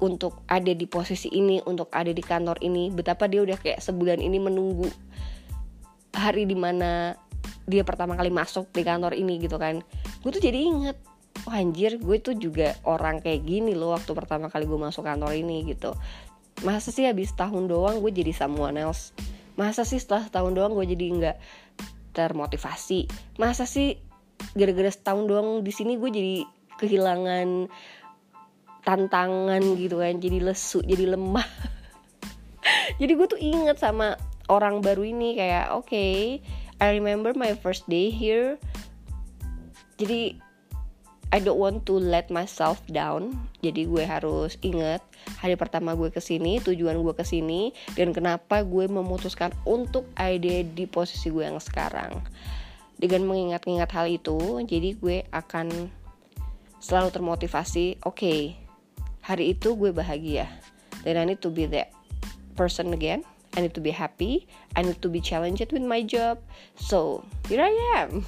Untuk 0.00 0.40
ada 0.48 0.72
di 0.72 0.88
posisi 0.88 1.28
ini 1.28 1.60
untuk 1.64 1.92
ada 1.92 2.10
di 2.10 2.20
kantor 2.24 2.60
ini. 2.64 2.88
Betapa 2.90 3.28
dia 3.28 3.44
udah 3.44 3.56
kayak 3.56 3.80
sebulan 3.80 4.20
ini 4.20 4.40
menunggu 4.40 4.88
hari 6.10 6.44
di 6.48 6.56
mana 6.58 7.14
dia 7.70 7.86
pertama 7.86 8.18
kali 8.18 8.34
masuk 8.34 8.66
di 8.74 8.82
kantor 8.82 9.14
ini 9.14 9.38
gitu 9.38 9.56
kan. 9.56 9.80
Gue 10.24 10.30
tuh 10.34 10.42
jadi 10.42 10.58
inget 10.58 10.98
oh 11.46 11.54
anjir 11.54 11.96
gue 11.96 12.16
tuh 12.20 12.34
juga 12.36 12.76
orang 12.84 13.22
kayak 13.22 13.46
gini 13.46 13.72
loh 13.72 13.94
waktu 13.94 14.12
pertama 14.12 14.50
kali 14.50 14.66
gue 14.66 14.80
masuk 14.80 15.06
kantor 15.06 15.32
ini 15.36 15.68
gitu. 15.68 15.94
Masa 16.66 16.92
sih 16.92 17.08
habis 17.08 17.32
tahun 17.32 17.70
doang 17.70 18.02
gue 18.02 18.12
jadi 18.12 18.34
someone 18.34 18.76
else? 18.76 19.14
Masa 19.56 19.84
sih 19.84 20.00
setelah 20.00 20.28
tahun 20.28 20.56
doang 20.56 20.72
gue 20.76 20.86
jadi 20.96 21.06
nggak 21.12 21.36
termotivasi. 22.12 23.06
Masa 23.38 23.64
sih 23.64 23.98
gara-gara 24.56 24.88
setahun 24.88 25.24
doang 25.28 25.48
di 25.60 25.72
sini 25.72 26.00
gue 26.00 26.10
jadi 26.10 26.36
kehilangan 26.80 27.68
tantangan 28.80 29.62
gitu 29.76 30.00
kan 30.00 30.16
jadi 30.16 30.38
lesu 30.40 30.80
jadi 30.82 31.14
lemah. 31.16 31.44
Jadi 33.00 33.16
gue 33.16 33.26
tuh 33.26 33.40
inget 33.40 33.80
sama 33.80 34.20
orang 34.52 34.84
baru 34.84 35.08
ini 35.08 35.32
kayak 35.32 35.72
oke 35.72 35.88
okay, 35.88 36.44
I 36.76 36.92
remember 36.92 37.32
my 37.32 37.56
first 37.56 37.88
day 37.88 38.12
here. 38.12 38.60
Jadi 39.96 40.36
I 41.30 41.38
don't 41.38 41.62
want 41.62 41.86
to 41.86 41.94
let 41.94 42.26
myself 42.26 42.82
down. 42.90 43.38
Jadi 43.62 43.86
gue 43.86 44.02
harus 44.02 44.58
inget 44.66 44.98
hari 45.38 45.54
pertama 45.54 45.94
gue 45.94 46.10
ke 46.10 46.18
sini, 46.18 46.58
tujuan 46.58 46.98
gue 46.98 47.14
ke 47.14 47.22
sini, 47.22 47.70
dan 47.94 48.10
kenapa 48.10 48.66
gue 48.66 48.90
memutuskan 48.90 49.54
untuk 49.62 50.10
ada 50.18 50.66
di 50.66 50.84
posisi 50.90 51.30
gue 51.30 51.46
yang 51.46 51.62
sekarang. 51.62 52.18
Dengan 52.98 53.30
mengingat-ingat 53.30 53.90
hal 53.94 54.06
itu, 54.10 54.60
jadi 54.66 54.98
gue 54.98 55.22
akan 55.30 55.88
selalu 56.82 57.08
termotivasi. 57.14 58.02
Oke, 58.02 58.18
okay, 58.18 58.40
hari 59.22 59.54
itu 59.54 59.78
gue 59.78 59.94
bahagia, 59.94 60.50
dan 61.06 61.14
I 61.14 61.24
need 61.30 61.40
to 61.46 61.52
be 61.52 61.70
that 61.70 61.94
person 62.58 62.90
again. 62.90 63.22
I 63.56 63.66
need 63.66 63.74
to 63.74 63.82
be 63.82 63.90
happy 63.90 64.46
I 64.78 64.82
need 64.82 65.02
to 65.02 65.10
be 65.10 65.18
challenged 65.18 65.72
with 65.74 65.82
my 65.82 66.06
job 66.06 66.38
so 66.78 67.26
here 67.50 67.62
I 67.62 67.74
am 67.98 68.22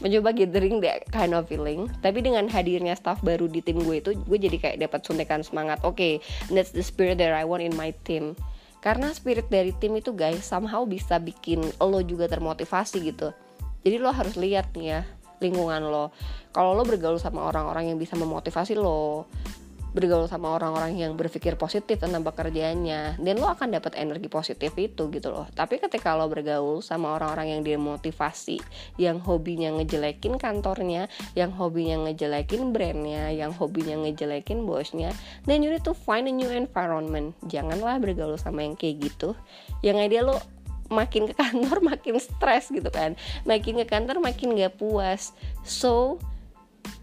mencoba 0.00 0.30
gathering 0.32 0.80
that 0.80 1.04
kind 1.10 1.34
of 1.34 1.46
feeling. 1.46 1.90
Tapi 2.00 2.24
dengan 2.24 2.46
hadirnya 2.50 2.94
staff 2.96 3.20
baru 3.20 3.46
di 3.46 3.60
tim 3.60 3.80
gue 3.82 4.00
itu 4.00 4.10
gue 4.14 4.38
jadi 4.38 4.56
kayak 4.58 4.78
dapat 4.88 5.00
suntikan 5.04 5.40
semangat. 5.42 5.82
Oke 5.82 5.94
okay, 5.94 6.12
that's 6.50 6.72
the 6.72 6.82
spirit 6.82 7.20
that 7.20 7.34
I 7.34 7.46
want 7.46 7.62
in 7.62 7.74
my 7.74 7.92
team. 8.06 8.38
Karena 8.84 9.10
spirit 9.16 9.48
dari 9.48 9.72
tim 9.80 9.96
itu 9.96 10.12
guys 10.12 10.44
somehow 10.44 10.84
bisa 10.84 11.16
bikin 11.16 11.64
lo 11.80 12.00
juga 12.04 12.28
termotivasi 12.28 13.00
gitu. 13.00 13.32
Jadi 13.84 13.96
lo 13.96 14.12
harus 14.12 14.36
lihat 14.36 14.76
nih 14.76 14.86
ya 14.98 15.00
lingkungan 15.40 15.82
lo. 15.88 16.12
Kalau 16.52 16.76
lo 16.76 16.84
bergaul 16.86 17.18
sama 17.18 17.48
orang-orang 17.48 17.92
yang 17.92 17.98
bisa 17.98 18.14
memotivasi 18.14 18.76
lo 18.76 19.28
bergaul 19.94 20.26
sama 20.26 20.50
orang-orang 20.50 20.98
yang 20.98 21.14
berpikir 21.14 21.54
positif 21.54 22.02
tentang 22.02 22.26
pekerjaannya. 22.26 23.22
Dan 23.22 23.38
lo 23.38 23.46
akan 23.46 23.78
dapat 23.78 23.94
energi 23.94 24.26
positif 24.26 24.74
itu 24.74 25.06
gitu 25.08 25.30
loh. 25.30 25.46
Tapi 25.54 25.78
ketika 25.78 26.18
lo 26.18 26.26
bergaul 26.26 26.82
sama 26.82 27.14
orang-orang 27.14 27.54
yang 27.54 27.62
demotivasi 27.62 28.58
yang 28.98 29.22
hobinya 29.22 29.70
ngejelekin 29.78 30.36
kantornya 30.36 31.06
yang 31.38 31.54
hobinya 31.54 32.10
ngejelekin 32.10 32.74
brandnya 32.74 33.30
yang 33.30 33.54
hobinya 33.54 33.94
ngejelekin 34.02 34.66
bosnya 34.66 35.14
then 35.46 35.62
you 35.62 35.70
need 35.70 35.86
to 35.86 35.94
find 35.94 36.26
a 36.26 36.34
new 36.34 36.50
environment. 36.50 37.38
Janganlah 37.46 38.02
bergaul 38.02 38.34
sama 38.34 38.66
yang 38.66 38.74
kayak 38.74 38.98
gitu. 39.08 39.38
Yang 39.86 40.10
idea 40.10 40.22
lo 40.26 40.42
makin 40.90 41.30
ke 41.30 41.34
kantor 41.38 41.78
makin 41.94 42.18
stres 42.18 42.68
gitu 42.74 42.90
kan. 42.90 43.14
Makin 43.46 43.78
ke 43.84 43.86
kantor 43.86 44.18
makin 44.18 44.58
gak 44.58 44.74
puas. 44.74 45.30
So 45.62 46.18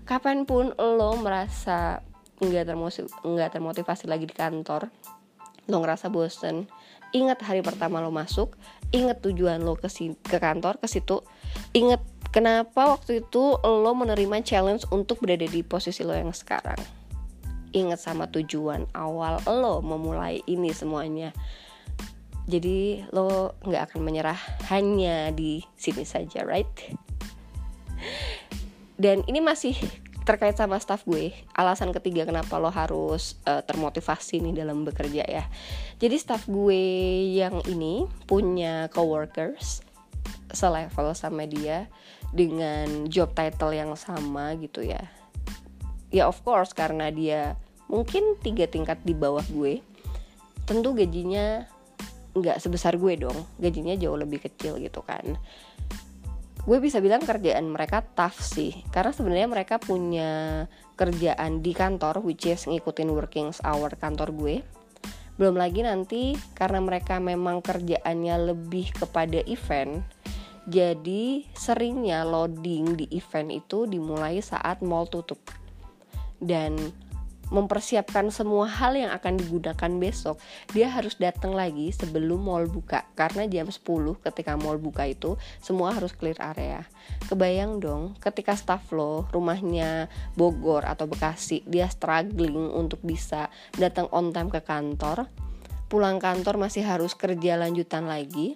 kapan 0.04 0.44
pun 0.44 0.76
lo 0.76 1.16
merasa 1.16 2.04
nggak 2.42 2.74
termotivasi 2.74 3.08
nggak 3.22 3.50
termotivasi 3.54 4.10
lagi 4.10 4.26
di 4.26 4.34
kantor 4.34 4.90
lo 5.70 5.78
ngerasa 5.80 6.10
bosen. 6.10 6.66
Ingat 7.12 7.44
hari 7.46 7.62
pertama 7.62 8.02
lo 8.02 8.10
masuk 8.10 8.58
ingat 8.92 9.24
tujuan 9.24 9.62
lo 9.64 9.78
ke 9.78 9.88
ke 10.26 10.38
kantor 10.42 10.82
ke 10.82 10.88
situ. 10.90 11.22
Ingat 11.72 12.02
kenapa 12.34 12.98
waktu 12.98 13.24
itu 13.24 13.56
lo 13.62 13.92
menerima 13.94 14.42
challenge 14.42 14.90
untuk 14.90 15.22
berada 15.22 15.46
di 15.46 15.62
posisi 15.62 16.02
lo 16.02 16.18
yang 16.18 16.34
sekarang. 16.34 16.80
Ingat 17.72 18.00
sama 18.04 18.28
tujuan 18.28 18.90
awal 18.98 19.40
lo 19.48 19.80
memulai 19.80 20.42
ini 20.50 20.74
semuanya. 20.74 21.32
Jadi 22.50 23.06
lo 23.14 23.56
nggak 23.64 23.94
akan 23.94 24.02
menyerah 24.02 24.40
hanya 24.74 25.30
di 25.32 25.62
sini 25.78 26.04
saja 26.04 26.42
right? 26.44 26.68
Dan 29.02 29.26
ini 29.26 29.42
masih 29.42 29.74
terkait 30.22 30.54
sama 30.54 30.78
staff 30.78 31.02
gue 31.10 31.34
alasan 31.58 31.90
ketiga 31.90 32.30
kenapa 32.30 32.62
lo 32.62 32.70
harus 32.70 33.42
uh, 33.50 33.66
termotivasi 33.66 34.38
nih 34.38 34.62
dalam 34.62 34.86
bekerja 34.86 35.26
ya. 35.26 35.46
Jadi 35.98 36.16
staff 36.18 36.46
gue 36.46 36.84
yang 37.34 37.66
ini 37.66 38.06
punya 38.30 38.86
coworkers 38.94 39.82
selevel 40.54 41.18
sama 41.18 41.50
dia 41.50 41.90
dengan 42.30 43.10
job 43.10 43.34
title 43.34 43.74
yang 43.74 43.92
sama 43.98 44.54
gitu 44.62 44.86
ya. 44.86 45.02
Ya 46.14 46.30
of 46.30 46.38
course 46.46 46.76
karena 46.78 47.10
dia 47.10 47.58
mungkin 47.90 48.38
tiga 48.40 48.70
tingkat 48.70 49.02
di 49.02 49.18
bawah 49.18 49.44
gue 49.50 49.82
tentu 50.70 50.94
gajinya 50.94 51.66
nggak 52.38 52.62
sebesar 52.62 53.02
gue 53.02 53.18
dong. 53.18 53.42
Gajinya 53.58 53.98
jauh 53.98 54.16
lebih 54.22 54.46
kecil 54.46 54.78
gitu 54.78 55.02
kan 55.02 55.38
gue 56.62 56.78
bisa 56.78 57.02
bilang 57.02 57.24
kerjaan 57.26 57.70
mereka 57.70 58.06
tough 58.16 58.38
sih. 58.42 58.86
Karena 58.94 59.12
sebenarnya 59.14 59.50
mereka 59.50 59.76
punya 59.82 60.66
kerjaan 60.96 61.66
di 61.66 61.74
kantor 61.74 62.22
which 62.22 62.46
is 62.46 62.70
ngikutin 62.70 63.10
working 63.10 63.50
hour 63.66 63.94
kantor 63.98 64.34
gue. 64.36 64.56
Belum 65.40 65.58
lagi 65.58 65.82
nanti 65.82 66.38
karena 66.54 66.78
mereka 66.84 67.18
memang 67.18 67.66
kerjaannya 67.66 68.54
lebih 68.54 68.94
kepada 68.94 69.42
event 69.50 70.06
jadi 70.70 71.42
seringnya 71.58 72.22
loading 72.22 72.94
di 72.94 73.10
event 73.18 73.50
itu 73.50 73.90
dimulai 73.90 74.46
saat 74.46 74.86
mall 74.86 75.10
tutup. 75.10 75.42
Dan 76.38 76.78
mempersiapkan 77.52 78.32
semua 78.32 78.66
hal 78.66 78.96
yang 78.96 79.12
akan 79.12 79.38
digunakan 79.38 79.92
besok 80.00 80.40
dia 80.72 80.88
harus 80.88 81.20
datang 81.20 81.52
lagi 81.52 81.92
sebelum 81.92 82.42
mall 82.42 82.66
buka. 82.72 83.06
Karena 83.14 83.46
jam 83.46 83.68
10 83.68 83.84
ketika 84.24 84.56
mall 84.56 84.80
buka 84.80 85.06
itu 85.06 85.36
semua 85.60 85.92
harus 85.92 86.16
clear 86.16 86.40
area. 86.40 86.88
Kebayang 87.28 87.84
dong 87.84 88.16
ketika 88.24 88.56
staff 88.56 88.90
lo 88.96 89.28
rumahnya 89.30 90.08
Bogor 90.40 90.88
atau 90.88 91.06
Bekasi 91.06 91.62
dia 91.68 91.92
struggling 91.92 92.72
untuk 92.72 93.04
bisa 93.04 93.52
datang 93.76 94.08
on 94.16 94.32
time 94.32 94.48
ke 94.48 94.64
kantor 94.64 95.28
pulang 95.92 96.24
kantor 96.24 96.56
masih 96.56 96.88
harus 96.88 97.12
kerja 97.20 97.60
lanjutan 97.60 98.08
lagi 98.08 98.56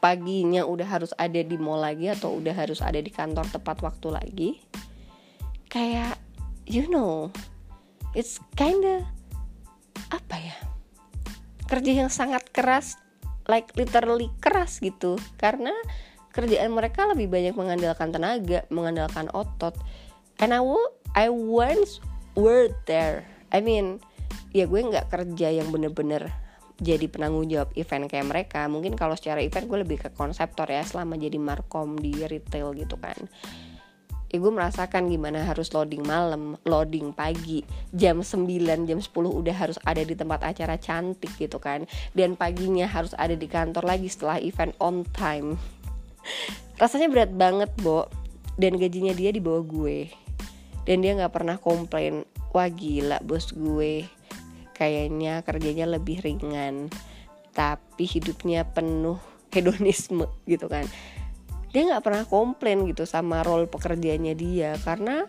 paginya 0.00 0.64
udah 0.64 0.88
harus 0.88 1.12
ada 1.20 1.44
di 1.44 1.60
mall 1.60 1.84
lagi 1.84 2.08
atau 2.08 2.40
udah 2.40 2.56
harus 2.56 2.80
ada 2.80 2.96
di 2.96 3.12
kantor 3.12 3.44
tepat 3.52 3.84
waktu 3.84 4.08
lagi 4.08 4.50
kayak 5.68 6.16
you 6.64 6.88
know 6.88 7.28
it's 8.18 8.42
kinda 8.58 9.06
apa 10.10 10.34
ya 10.34 10.56
kerja 11.70 12.02
yang 12.02 12.10
sangat 12.10 12.42
keras 12.50 12.98
like 13.46 13.70
literally 13.78 14.28
keras 14.42 14.82
gitu. 14.82 15.14
Karena 15.38 15.70
kerjaan 16.34 16.74
mereka 16.74 17.06
lebih 17.06 17.30
banyak 17.30 17.54
mengandalkan 17.54 18.10
tenaga 18.10 18.66
mengandalkan 18.74 19.30
otot. 19.30 19.78
And 20.42 20.50
I 20.50 20.60
will, 20.60 20.98
I 21.14 21.30
once 21.30 22.02
were 22.34 22.74
there. 22.90 23.22
I 23.54 23.62
mean 23.62 24.02
ya 24.50 24.66
gue 24.66 24.80
nggak 24.82 25.14
kerja 25.14 25.54
yang 25.54 25.70
bener-bener 25.70 26.28
jadi 26.78 27.10
penanggung 27.10 27.50
jawab 27.50 27.70
event 27.74 28.06
kayak 28.06 28.26
mereka. 28.26 28.66
Mungkin 28.66 28.94
kalau 28.94 29.14
secara 29.14 29.42
event 29.42 29.66
gue 29.70 29.78
lebih 29.82 29.98
ke 30.02 30.08
konseptor 30.14 30.66
ya 30.66 30.82
selama 30.82 31.14
jadi 31.14 31.38
markom 31.38 31.94
di 31.98 32.14
retail 32.26 32.74
gitu 32.74 32.98
kan 32.98 33.18
ya 34.28 34.36
gue 34.36 34.52
merasakan 34.52 35.08
gimana 35.08 35.40
harus 35.40 35.72
loading 35.72 36.04
malam, 36.04 36.60
loading 36.68 37.16
pagi, 37.16 37.64
jam 37.96 38.20
9, 38.20 38.44
jam 38.84 39.00
10 39.00 39.08
udah 39.08 39.56
harus 39.56 39.80
ada 39.88 40.04
di 40.04 40.12
tempat 40.12 40.44
acara 40.44 40.76
cantik 40.76 41.32
gitu 41.40 41.56
kan. 41.56 41.88
Dan 42.12 42.36
paginya 42.36 42.84
harus 42.84 43.16
ada 43.16 43.32
di 43.32 43.48
kantor 43.48 43.88
lagi 43.88 44.08
setelah 44.12 44.36
event 44.40 44.76
on 44.84 45.08
time. 45.16 45.56
Rasanya 46.80 47.08
berat 47.08 47.32
banget, 47.32 47.72
Bo. 47.80 48.06
Dan 48.58 48.76
gajinya 48.76 49.16
dia 49.16 49.32
di 49.32 49.40
bawah 49.40 49.64
gue. 49.64 50.12
Dan 50.84 51.00
dia 51.04 51.16
gak 51.16 51.32
pernah 51.32 51.56
komplain, 51.56 52.24
wah 52.52 52.68
gila 52.68 53.20
bos 53.24 53.52
gue. 53.52 54.04
Kayaknya 54.76 55.40
kerjanya 55.40 55.88
lebih 55.88 56.20
ringan. 56.20 56.92
Tapi 57.56 58.04
hidupnya 58.04 58.68
penuh 58.68 59.16
hedonisme 59.56 60.28
gitu 60.44 60.68
kan 60.68 60.84
dia 61.72 61.82
nggak 61.84 62.04
pernah 62.04 62.24
komplain 62.24 62.88
gitu 62.88 63.04
sama 63.04 63.44
role 63.44 63.68
pekerjaannya 63.68 64.34
dia 64.34 64.76
karena 64.80 65.28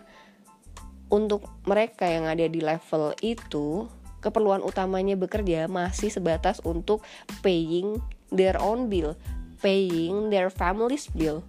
untuk 1.10 1.44
mereka 1.66 2.06
yang 2.06 2.24
ada 2.24 2.46
di 2.46 2.62
level 2.62 3.12
itu 3.20 3.90
keperluan 4.22 4.62
utamanya 4.62 5.18
bekerja 5.18 5.66
masih 5.66 6.12
sebatas 6.12 6.62
untuk 6.62 7.02
paying 7.42 7.98
their 8.30 8.54
own 8.62 8.86
bill, 8.86 9.18
paying 9.58 10.30
their 10.30 10.52
family's 10.52 11.10
bill. 11.10 11.42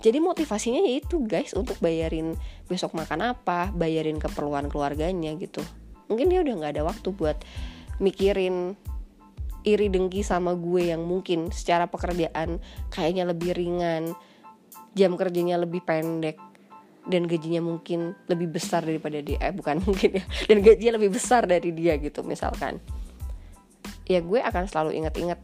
Jadi 0.00 0.22
motivasinya 0.22 0.80
yaitu 0.86 1.24
guys 1.24 1.52
untuk 1.52 1.76
bayarin 1.82 2.36
besok 2.70 2.94
makan 2.94 3.36
apa, 3.36 3.74
bayarin 3.74 4.16
keperluan 4.16 4.70
keluarganya 4.72 5.34
gitu. 5.36 5.60
Mungkin 6.06 6.30
dia 6.30 6.40
udah 6.40 6.54
nggak 6.62 6.72
ada 6.78 6.84
waktu 6.86 7.08
buat 7.12 7.36
mikirin 7.98 8.76
iri 9.66 9.90
dengki 9.90 10.22
sama 10.22 10.54
gue 10.54 10.94
yang 10.94 11.02
mungkin 11.02 11.50
secara 11.50 11.90
pekerjaan 11.90 12.62
kayaknya 12.94 13.26
lebih 13.26 13.50
ringan 13.58 14.14
jam 14.94 15.18
kerjanya 15.18 15.58
lebih 15.58 15.82
pendek 15.82 16.38
dan 17.06 17.26
gajinya 17.26 17.62
mungkin 17.62 18.14
lebih 18.30 18.54
besar 18.54 18.86
daripada 18.86 19.18
dia. 19.18 19.38
Eh 19.42 19.50
bukan 19.50 19.82
mungkin 19.86 20.22
ya. 20.22 20.24
Dan 20.46 20.62
gajinya 20.62 21.02
lebih 21.02 21.18
besar 21.18 21.50
dari 21.50 21.74
dia 21.74 21.98
gitu 21.98 22.22
misalkan. 22.22 22.78
Ya 24.06 24.22
gue 24.22 24.38
akan 24.38 24.70
selalu 24.70 25.02
ingat-ingat 25.02 25.42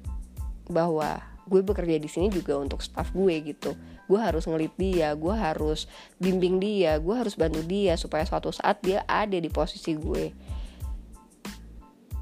bahwa 0.70 1.18
gue 1.50 1.58
bekerja 1.58 1.98
di 1.98 2.06
sini 2.06 2.30
juga 2.30 2.54
untuk 2.54 2.78
staff 2.78 3.10
gue 3.10 3.34
gitu. 3.42 3.74
Gue 4.06 4.18
harus 4.22 4.46
ngelit 4.46 4.74
dia 4.78 5.18
gue 5.18 5.34
harus 5.34 5.90
bimbing 6.22 6.62
dia 6.62 6.94
gue 7.02 7.14
harus 7.14 7.34
bantu 7.34 7.62
dia 7.66 7.98
supaya 7.98 8.22
suatu 8.22 8.54
saat 8.54 8.78
dia 8.86 9.02
ada 9.10 9.34
di 9.34 9.50
posisi 9.50 9.98
gue 9.98 10.30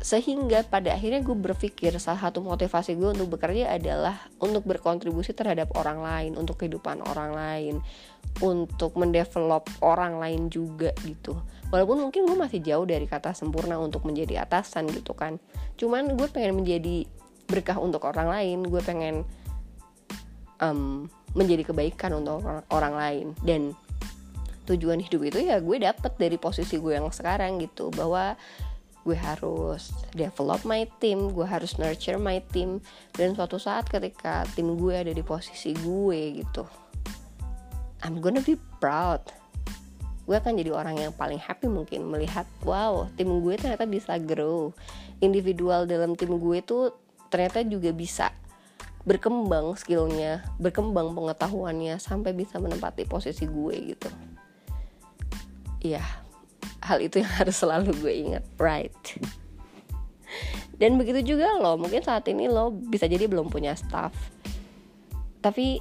sehingga 0.00 0.64
pada 0.64 0.96
akhirnya 0.96 1.20
gue 1.20 1.36
berpikir 1.36 1.92
salah 2.00 2.32
satu 2.32 2.40
motivasi 2.40 2.96
gue 2.96 3.12
untuk 3.12 3.36
bekerja 3.36 3.76
adalah 3.76 4.16
untuk 4.40 4.64
berkontribusi 4.64 5.36
terhadap 5.36 5.76
orang 5.76 6.00
lain 6.00 6.32
untuk 6.40 6.64
kehidupan 6.64 7.04
orang 7.04 7.36
lain 7.36 7.74
untuk 8.40 8.96
mendevelop 8.96 9.68
orang 9.84 10.16
lain 10.16 10.48
juga 10.48 10.96
gitu. 11.04 11.36
Walaupun 11.68 12.08
mungkin 12.08 12.24
gue 12.24 12.32
masih 12.32 12.64
jauh 12.64 12.88
dari 12.88 13.04
kata 13.04 13.36
sempurna 13.36 13.76
untuk 13.76 14.08
menjadi 14.08 14.48
atasan 14.48 14.88
gitu 14.88 15.12
kan. 15.12 15.36
Cuman 15.76 16.16
gue 16.16 16.28
pengen 16.32 16.64
menjadi 16.64 17.04
berkah 17.44 17.76
untuk 17.76 18.08
orang 18.08 18.32
lain 18.32 18.58
gue 18.64 18.80
pengen 18.80 19.28
um, 20.64 21.12
menjadi 21.36 21.68
kebaikan 21.68 22.16
untuk 22.16 22.40
orang, 22.40 22.64
orang 22.72 22.94
lain. 22.96 23.26
Dan 23.44 23.76
tujuan 24.64 25.04
hidup 25.04 25.28
itu 25.28 25.44
ya 25.44 25.60
gue 25.60 25.76
dapet 25.76 26.16
dari 26.16 26.40
posisi 26.40 26.80
gue 26.80 26.96
yang 26.96 27.12
sekarang 27.12 27.60
gitu 27.60 27.92
bahwa 27.92 28.38
gue 29.10 29.18
harus 29.18 29.90
develop 30.14 30.62
my 30.62 30.86
team 31.02 31.34
gue 31.34 31.42
harus 31.42 31.74
nurture 31.82 32.14
my 32.14 32.38
team. 32.54 32.78
Dan 33.10 33.34
suatu 33.34 33.58
saat 33.58 33.90
ketika 33.90 34.46
tim 34.54 34.78
gue 34.78 34.94
ada 34.94 35.10
di 35.10 35.26
posisi 35.26 35.74
gue 35.74 36.38
gitu 36.38 36.62
I'm 38.06 38.22
gonna 38.22 38.40
be 38.40 38.54
proud. 38.78 39.20
Gue 40.30 40.38
akan 40.38 40.62
jadi 40.62 40.70
orang 40.70 41.02
yang 41.02 41.10
paling 41.10 41.42
happy 41.42 41.66
mungkin 41.66 42.06
melihat 42.06 42.46
wow 42.62 43.10
tim 43.18 43.42
gue 43.42 43.58
ternyata 43.58 43.82
bisa 43.90 44.14
grow. 44.22 44.70
Individual 45.18 45.90
dalam 45.90 46.14
tim 46.14 46.38
gue 46.38 46.62
tuh 46.62 46.94
ternyata 47.34 47.66
juga 47.66 47.90
bisa 47.90 48.30
berkembang 49.02 49.74
skillnya 49.74 50.44
berkembang 50.62 51.16
pengetahuannya 51.16 51.98
sampai 51.98 52.30
bisa 52.30 52.62
menempati 52.62 53.10
posisi 53.10 53.48
gue 53.50 53.96
gitu. 53.96 54.08
Iya, 55.80 56.04
hal 56.90 56.98
itu 56.98 57.22
yang 57.22 57.30
harus 57.38 57.54
selalu 57.54 57.94
gue 58.02 58.14
ingat, 58.26 58.44
right? 58.58 58.90
Dan 60.74 60.98
begitu 60.98 61.36
juga 61.36 61.54
lo, 61.62 61.78
mungkin 61.78 62.02
saat 62.02 62.26
ini 62.26 62.50
lo 62.50 62.74
bisa 62.74 63.06
jadi 63.06 63.30
belum 63.30 63.46
punya 63.52 63.78
staff, 63.78 64.10
tapi 65.38 65.78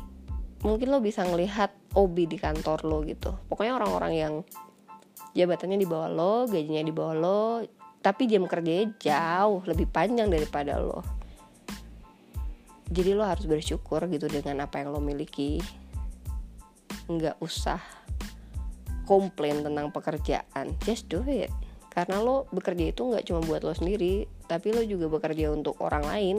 mungkin 0.61 0.93
lo 0.93 1.01
bisa 1.01 1.25
ngelihat 1.25 1.73
OB 1.97 2.15
di 2.29 2.37
kantor 2.37 2.85
lo 2.85 3.01
gitu. 3.01 3.33
Pokoknya 3.49 3.79
orang-orang 3.79 4.13
yang 4.13 4.33
jabatannya 5.33 5.81
di 5.81 5.87
bawah 5.89 6.09
lo, 6.11 6.35
gajinya 6.45 6.83
di 6.83 6.93
bawah 6.93 7.15
lo, 7.15 7.43
tapi 7.99 8.29
jam 8.29 8.45
kerjanya 8.45 8.91
jauh 8.99 9.63
lebih 9.67 9.87
panjang 9.89 10.31
daripada 10.31 10.79
lo 10.79 11.19
jadi 12.89 13.13
lo 13.13 13.21
harus 13.21 13.45
bersyukur 13.45 14.09
gitu 14.09 14.25
dengan 14.25 14.65
apa 14.65 14.81
yang 14.81 14.89
lo 14.89 14.99
miliki 14.99 15.61
nggak 17.05 17.37
usah 17.41 17.77
komplain 19.09 19.65
tentang 19.65 19.89
pekerjaan 19.89 20.77
just 20.85 21.09
do 21.09 21.25
it. 21.25 21.49
Karena 21.89 22.21
lo 22.21 22.45
bekerja 22.53 22.93
itu 22.93 23.09
nggak 23.09 23.25
cuma 23.25 23.41
buat 23.41 23.65
lo 23.65 23.73
sendiri 23.73 24.29
tapi 24.45 24.69
lo 24.69 24.85
juga 24.85 25.09
bekerja 25.09 25.49
untuk 25.49 25.73
orang 25.81 26.05
lain. 26.05 26.37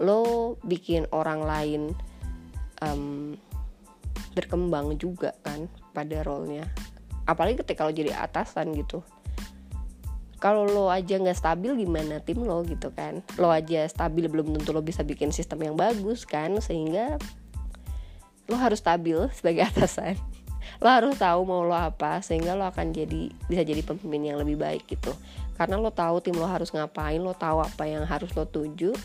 Lo 0.00 0.56
bikin 0.64 1.04
orang 1.12 1.44
lain 1.44 1.92
um, 2.80 3.36
berkembang 4.32 4.96
juga 4.96 5.36
kan 5.44 5.68
pada 5.92 6.24
role-nya. 6.24 6.64
Apalagi 7.28 7.60
ketika 7.60 7.84
lo 7.84 7.92
jadi 7.92 8.16
atasan 8.16 8.72
gitu. 8.72 9.04
Kalau 10.40 10.64
lo 10.64 10.88
aja 10.88 11.20
nggak 11.20 11.36
stabil 11.36 11.84
gimana 11.84 12.16
tim 12.24 12.40
lo 12.40 12.64
gitu 12.64 12.88
kan? 12.96 13.20
Lo 13.36 13.52
aja 13.52 13.84
stabil 13.84 14.24
belum 14.24 14.56
tentu 14.56 14.72
lo 14.72 14.80
bisa 14.80 15.04
bikin 15.04 15.28
sistem 15.28 15.60
yang 15.68 15.76
bagus 15.76 16.24
kan? 16.24 16.56
Sehingga 16.64 17.20
lo 18.48 18.56
harus 18.56 18.80
stabil 18.80 19.20
sebagai 19.36 19.68
atasan 19.70 20.16
lo 20.80 20.88
harus 20.88 21.16
tahu 21.20 21.44
mau 21.44 21.60
lo 21.62 21.76
apa 21.76 22.24
sehingga 22.24 22.56
lo 22.56 22.64
akan 22.64 22.96
jadi 22.96 23.28
bisa 23.46 23.62
jadi 23.62 23.84
pemimpin 23.84 24.32
yang 24.32 24.38
lebih 24.40 24.56
baik 24.56 24.88
gitu. 24.88 25.12
Karena 25.60 25.76
lo 25.76 25.92
tahu 25.92 26.24
tim 26.24 26.36
lo 26.40 26.48
harus 26.48 26.72
ngapain 26.72 27.20
lo 27.20 27.36
tahu 27.36 27.60
apa 27.60 27.84
yang 27.84 28.08
harus 28.08 28.32
lo 28.32 28.48
tuju 28.48 28.96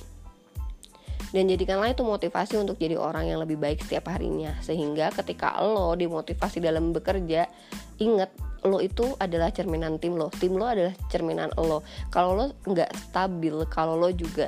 dan 1.36 1.52
jadikanlah 1.52 1.92
itu 1.92 2.00
motivasi 2.08 2.56
untuk 2.56 2.80
jadi 2.80 2.96
orang 2.96 3.28
yang 3.28 3.44
lebih 3.44 3.60
baik 3.60 3.84
setiap 3.84 4.08
harinya. 4.08 4.56
Sehingga 4.64 5.12
ketika 5.12 5.60
lo 5.60 5.92
dimotivasi 6.00 6.64
dalam 6.64 6.96
bekerja 6.96 7.52
ingat 8.00 8.32
lo 8.64 8.80
itu 8.80 9.20
adalah 9.20 9.52
cerminan 9.52 10.00
tim 10.00 10.16
lo. 10.16 10.32
Tim 10.32 10.56
lo 10.56 10.64
adalah 10.64 10.96
cerminan 11.12 11.52
lo. 11.60 11.84
Kalau 12.08 12.40
lo 12.40 12.46
nggak 12.64 13.12
stabil 13.12 13.56
kalau 13.68 14.00
lo 14.00 14.16
juga 14.16 14.48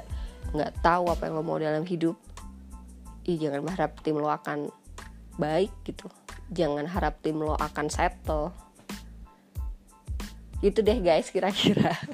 nggak 0.55 0.79
tahu 0.79 1.12
apa 1.12 1.27
yang 1.27 1.36
lo 1.36 1.43
mau 1.43 1.60
dalam 1.60 1.84
hidup 1.84 2.15
ih 3.27 3.36
jangan 3.36 3.60
berharap 3.60 4.00
tim 4.00 4.15
lo 4.15 4.31
akan 4.31 4.72
baik 5.36 5.69
gitu 5.84 6.07
jangan 6.51 6.87
harap 6.87 7.19
tim 7.23 7.39
lo 7.39 7.55
akan 7.57 7.87
settle. 7.91 8.51
Gitu 10.63 10.81
deh 10.81 10.99
guys 11.01 11.29
kira-kira. 11.31 11.93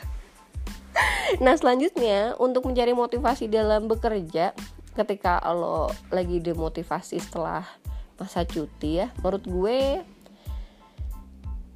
Nah 1.41 1.57
selanjutnya 1.57 2.37
untuk 2.37 2.69
mencari 2.69 2.93
motivasi 2.93 3.49
dalam 3.49 3.89
bekerja 3.89 4.53
ketika 4.93 5.41
lo 5.49 5.89
lagi 6.13 6.37
demotivasi 6.37 7.17
setelah 7.17 7.65
masa 8.22 8.46
cuti 8.46 9.01
ya 9.01 9.09
menurut 9.17 9.41
gue 9.41 9.79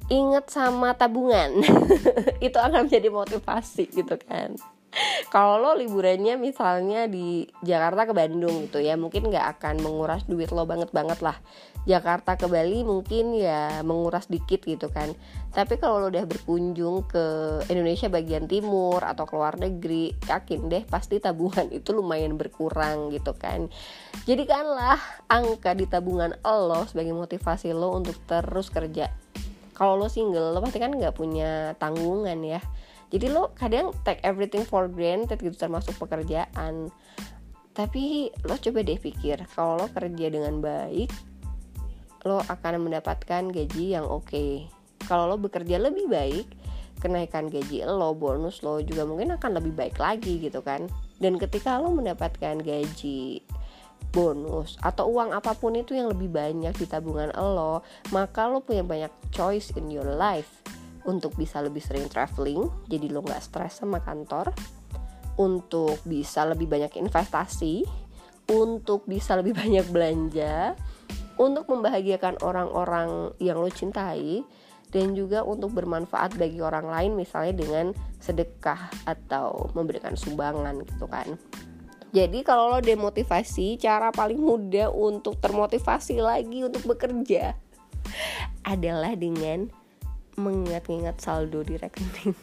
inget 0.06 0.46
sama 0.46 0.94
tabungan. 0.94 1.58
Itu 2.46 2.62
akan 2.62 2.86
menjadi 2.86 3.10
motivasi 3.10 3.90
gitu 3.90 4.14
kan 4.22 4.54
kalau 5.28 5.60
lo 5.60 5.70
liburannya 5.76 6.40
misalnya 6.40 7.04
di 7.04 7.44
Jakarta 7.60 8.08
ke 8.08 8.16
Bandung 8.16 8.64
gitu 8.64 8.80
ya 8.80 8.96
mungkin 8.96 9.28
nggak 9.28 9.60
akan 9.60 9.84
menguras 9.84 10.24
duit 10.24 10.48
lo 10.56 10.64
banget 10.64 10.88
banget 10.88 11.20
lah. 11.20 11.36
Jakarta 11.88 12.36
ke 12.36 12.48
Bali 12.48 12.84
mungkin 12.84 13.32
ya 13.36 13.80
menguras 13.84 14.28
dikit 14.28 14.64
gitu 14.64 14.88
kan. 14.88 15.12
Tapi 15.52 15.76
kalau 15.76 16.04
lo 16.04 16.06
udah 16.08 16.24
berkunjung 16.24 17.08
ke 17.08 17.24
Indonesia 17.68 18.08
bagian 18.08 18.48
timur 18.48 19.04
atau 19.04 19.24
ke 19.28 19.32
luar 19.36 19.56
negeri 19.60 20.16
yakin 20.28 20.68
deh 20.68 20.84
pasti 20.88 21.20
tabungan 21.20 21.68
itu 21.72 21.92
lumayan 21.92 22.40
berkurang 22.40 23.12
gitu 23.12 23.36
kan. 23.36 23.68
Jadikanlah 24.24 25.00
angka 25.28 25.76
di 25.76 25.84
tabungan 25.84 26.40
lo 26.44 26.88
sebagai 26.88 27.12
motivasi 27.12 27.76
lo 27.76 27.92
untuk 27.96 28.16
terus 28.24 28.72
kerja. 28.72 29.12
Kalau 29.76 30.00
lo 30.00 30.08
single 30.08 30.56
lo 30.56 30.64
pasti 30.64 30.80
kan 30.80 30.92
nggak 30.96 31.16
punya 31.16 31.76
tanggungan 31.76 32.40
ya 32.44 32.60
jadi 33.08 33.32
lo 33.32 33.56
kadang 33.56 33.96
take 34.04 34.20
everything 34.20 34.68
for 34.68 34.84
granted 34.84 35.40
gitu 35.40 35.56
termasuk 35.56 35.96
pekerjaan. 35.96 36.92
Tapi 37.72 38.28
lo 38.44 38.58
coba 38.58 38.78
deh 38.84 39.00
pikir 39.00 39.48
kalau 39.54 39.80
lo 39.80 39.86
kerja 39.88 40.26
dengan 40.28 40.60
baik 40.60 41.08
lo 42.26 42.42
akan 42.44 42.84
mendapatkan 42.84 43.48
gaji 43.48 43.96
yang 43.96 44.04
oke. 44.04 44.28
Okay. 44.28 44.68
kalau 45.06 45.30
lo 45.30 45.36
bekerja 45.40 45.80
lebih 45.80 46.10
baik 46.10 46.46
kenaikan 46.98 47.46
gaji 47.48 47.86
lo 47.86 48.12
bonus 48.12 48.60
lo 48.60 48.82
juga 48.82 49.06
mungkin 49.06 49.32
akan 49.38 49.62
lebih 49.62 49.72
baik 49.72 49.96
lagi 49.96 50.42
gitu 50.42 50.60
kan. 50.60 50.84
Dan 51.16 51.40
ketika 51.40 51.80
lo 51.80 51.88
mendapatkan 51.94 52.60
gaji 52.60 53.40
bonus 54.12 54.76
atau 54.84 55.08
uang 55.08 55.32
apa 55.32 55.56
pun 55.56 55.74
itu 55.78 55.96
yang 55.96 56.12
lebih 56.12 56.28
banyak 56.28 56.74
di 56.76 56.86
tabungan 56.86 57.32
lo, 57.32 57.80
maka 58.12 58.50
lo 58.50 58.60
punya 58.60 58.84
banyak 58.84 59.12
choice 59.32 59.72
in 59.78 59.88
your 59.88 60.06
life 60.18 60.60
untuk 61.08 61.32
bisa 61.40 61.64
lebih 61.64 61.80
sering 61.80 62.04
traveling, 62.12 62.68
jadi 62.84 63.08
lo 63.08 63.24
nggak 63.24 63.40
stres 63.40 63.80
sama 63.80 64.04
kantor, 64.04 64.52
untuk 65.40 65.96
bisa 66.04 66.44
lebih 66.44 66.68
banyak 66.68 66.92
investasi, 67.00 67.88
untuk 68.52 69.08
bisa 69.08 69.32
lebih 69.40 69.56
banyak 69.64 69.88
belanja, 69.88 70.76
untuk 71.40 71.64
membahagiakan 71.72 72.44
orang-orang 72.44 73.32
yang 73.40 73.56
lo 73.56 73.72
cintai, 73.72 74.44
dan 74.92 75.16
juga 75.16 75.44
untuk 75.44 75.72
bermanfaat 75.76 76.36
bagi 76.36 76.60
orang 76.60 76.88
lain 76.88 77.12
misalnya 77.16 77.54
dengan 77.56 77.86
sedekah 78.20 78.88
atau 79.04 79.68
memberikan 79.76 80.16
sumbangan 80.16 80.80
gitu 80.84 81.08
kan. 81.08 81.36
Jadi 82.08 82.40
kalau 82.40 82.72
lo 82.72 82.80
demotivasi, 82.80 83.76
cara 83.76 84.08
paling 84.08 84.40
mudah 84.40 84.88
untuk 84.88 85.36
termotivasi 85.44 86.24
lagi 86.24 86.64
untuk 86.64 86.88
bekerja 86.88 87.52
adalah 88.72 89.12
dengan 89.12 89.68
mengingat-ingat 90.38 91.18
saldo 91.18 91.66
di 91.66 91.74
rekening. 91.74 92.30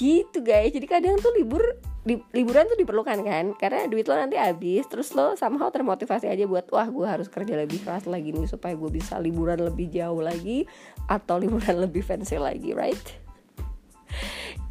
gitu 0.00 0.40
guys. 0.40 0.72
Jadi 0.72 0.86
kadang 0.88 1.20
tuh 1.20 1.36
libur 1.36 1.60
di, 2.08 2.16
liburan 2.32 2.64
tuh 2.64 2.80
diperlukan 2.80 3.20
kan 3.20 3.52
karena 3.60 3.84
duit 3.84 4.08
lo 4.08 4.16
nanti 4.16 4.40
habis 4.40 4.88
terus 4.88 5.12
lo 5.12 5.36
somehow 5.36 5.68
termotivasi 5.68 6.24
aja 6.24 6.48
buat 6.48 6.64
wah 6.72 6.88
gue 6.88 7.04
harus 7.04 7.28
kerja 7.28 7.52
lebih 7.52 7.84
keras 7.84 8.08
lagi 8.08 8.32
nih 8.32 8.48
supaya 8.48 8.72
gue 8.72 8.88
bisa 8.88 9.20
liburan 9.20 9.60
lebih 9.60 9.92
jauh 9.92 10.24
lagi 10.24 10.64
atau 11.04 11.36
liburan 11.42 11.84
lebih 11.84 12.00
fancy 12.00 12.40
lagi 12.40 12.72
right 12.72 13.20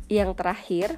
yang 0.09 0.33
terakhir 0.33 0.97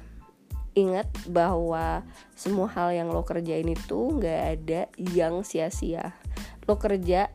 ingat 0.72 1.12
bahwa 1.28 2.08
semua 2.32 2.72
hal 2.72 2.94
yang 2.94 3.12
lo 3.12 3.20
kerjain 3.20 3.68
itu 3.68 4.16
nggak 4.16 4.40
ada 4.56 4.88
yang 4.96 5.44
sia-sia 5.44 6.16
lo 6.64 6.80
kerja 6.80 7.28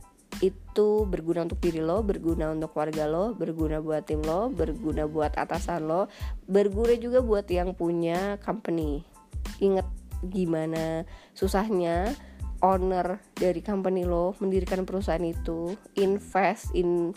itu 0.43 1.07
berguna 1.07 1.47
untuk 1.47 1.59
diri 1.63 1.79
lo, 1.79 2.03
berguna 2.03 2.51
untuk 2.51 2.75
keluarga 2.75 3.07
lo, 3.07 3.31
berguna 3.35 3.79
buat 3.79 4.03
tim 4.07 4.19
lo, 4.23 4.51
berguna 4.51 5.07
buat 5.07 5.35
atasan 5.35 5.87
lo, 5.87 6.11
berguna 6.49 6.95
juga 6.99 7.23
buat 7.23 7.47
yang 7.47 7.71
punya 7.75 8.35
company. 8.43 9.03
Ingat 9.63 9.87
gimana 10.27 11.05
susahnya 11.37 12.17
owner 12.63 13.21
dari 13.37 13.61
company 13.61 14.03
lo 14.03 14.33
mendirikan 14.41 14.83
perusahaan 14.83 15.23
itu, 15.23 15.77
invest 15.95 16.73
in 16.73 17.13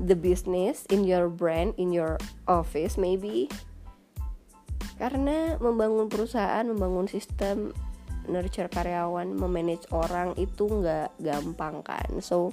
the 0.00 0.16
business, 0.16 0.88
in 0.88 1.04
your 1.06 1.30
brand, 1.30 1.76
in 1.76 1.92
your 1.92 2.18
office 2.50 2.98
maybe 2.98 3.46
karena 4.96 5.60
membangun 5.60 6.08
perusahaan 6.08 6.64
membangun 6.64 7.04
sistem 7.04 7.76
nurture 8.26 8.70
karyawan 8.70 9.34
memanage 9.34 9.86
orang 9.94 10.34
itu 10.38 10.66
nggak 10.66 11.14
gampang 11.22 11.80
kan. 11.82 12.20
So 12.20 12.52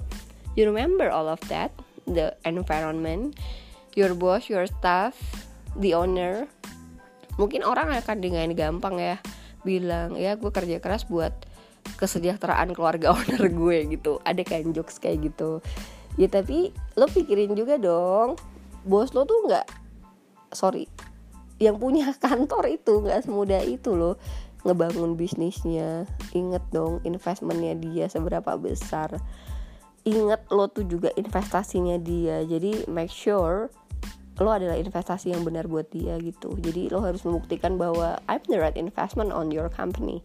you 0.54 0.66
remember 0.66 1.10
all 1.10 1.26
of 1.26 1.42
that 1.50 1.74
the 2.04 2.36
environment 2.46 3.38
your 3.98 4.12
boss 4.14 4.50
your 4.50 4.66
staff 4.66 5.14
the 5.78 5.94
owner. 5.94 6.46
Mungkin 7.34 7.66
orang 7.66 7.90
akan 7.98 8.22
dengan 8.22 8.50
gampang 8.54 8.96
ya 8.98 9.16
bilang 9.66 10.14
ya 10.14 10.38
gue 10.38 10.50
kerja 10.54 10.78
keras 10.78 11.08
buat 11.10 11.34
kesejahteraan 11.98 12.72
keluarga 12.72 13.12
owner 13.16 13.50
gue 13.50 13.78
gitu. 13.94 14.22
Ada 14.22 14.42
kan 14.46 14.70
jokes 14.70 15.02
kayak 15.02 15.34
gitu. 15.34 15.58
Ya 16.14 16.30
tapi 16.30 16.70
lo 16.94 17.10
pikirin 17.10 17.58
juga 17.58 17.74
dong 17.74 18.38
bos 18.84 19.16
lo 19.16 19.24
tuh 19.24 19.48
nggak 19.48 19.66
sorry 20.52 20.86
yang 21.58 21.80
punya 21.80 22.12
kantor 22.24 22.68
itu 22.68 23.00
nggak 23.00 23.24
semudah 23.24 23.64
itu 23.64 23.96
loh 23.96 24.20
ngebangun 24.64 25.14
bisnisnya. 25.14 26.08
Inget 26.32 26.64
dong 26.72 27.04
investmentnya 27.04 27.76
dia 27.76 28.08
seberapa 28.08 28.56
besar. 28.56 29.20
Inget 30.04 30.44
lo 30.52 30.68
tuh 30.68 30.84
juga 30.88 31.12
investasinya 31.16 31.96
dia. 32.00 32.44
Jadi 32.44 32.88
make 32.88 33.12
sure 33.12 33.72
lo 34.42 34.50
adalah 34.50 34.74
investasi 34.74 35.30
yang 35.30 35.46
benar 35.46 35.70
buat 35.70 35.88
dia 35.94 36.18
gitu. 36.18 36.52
Jadi 36.58 36.90
lo 36.90 37.04
harus 37.04 37.22
membuktikan 37.22 37.78
bahwa 37.78 38.18
I'm 38.26 38.42
the 38.50 38.58
right 38.58 38.76
investment 38.76 39.30
on 39.30 39.54
your 39.54 39.70
company. 39.70 40.24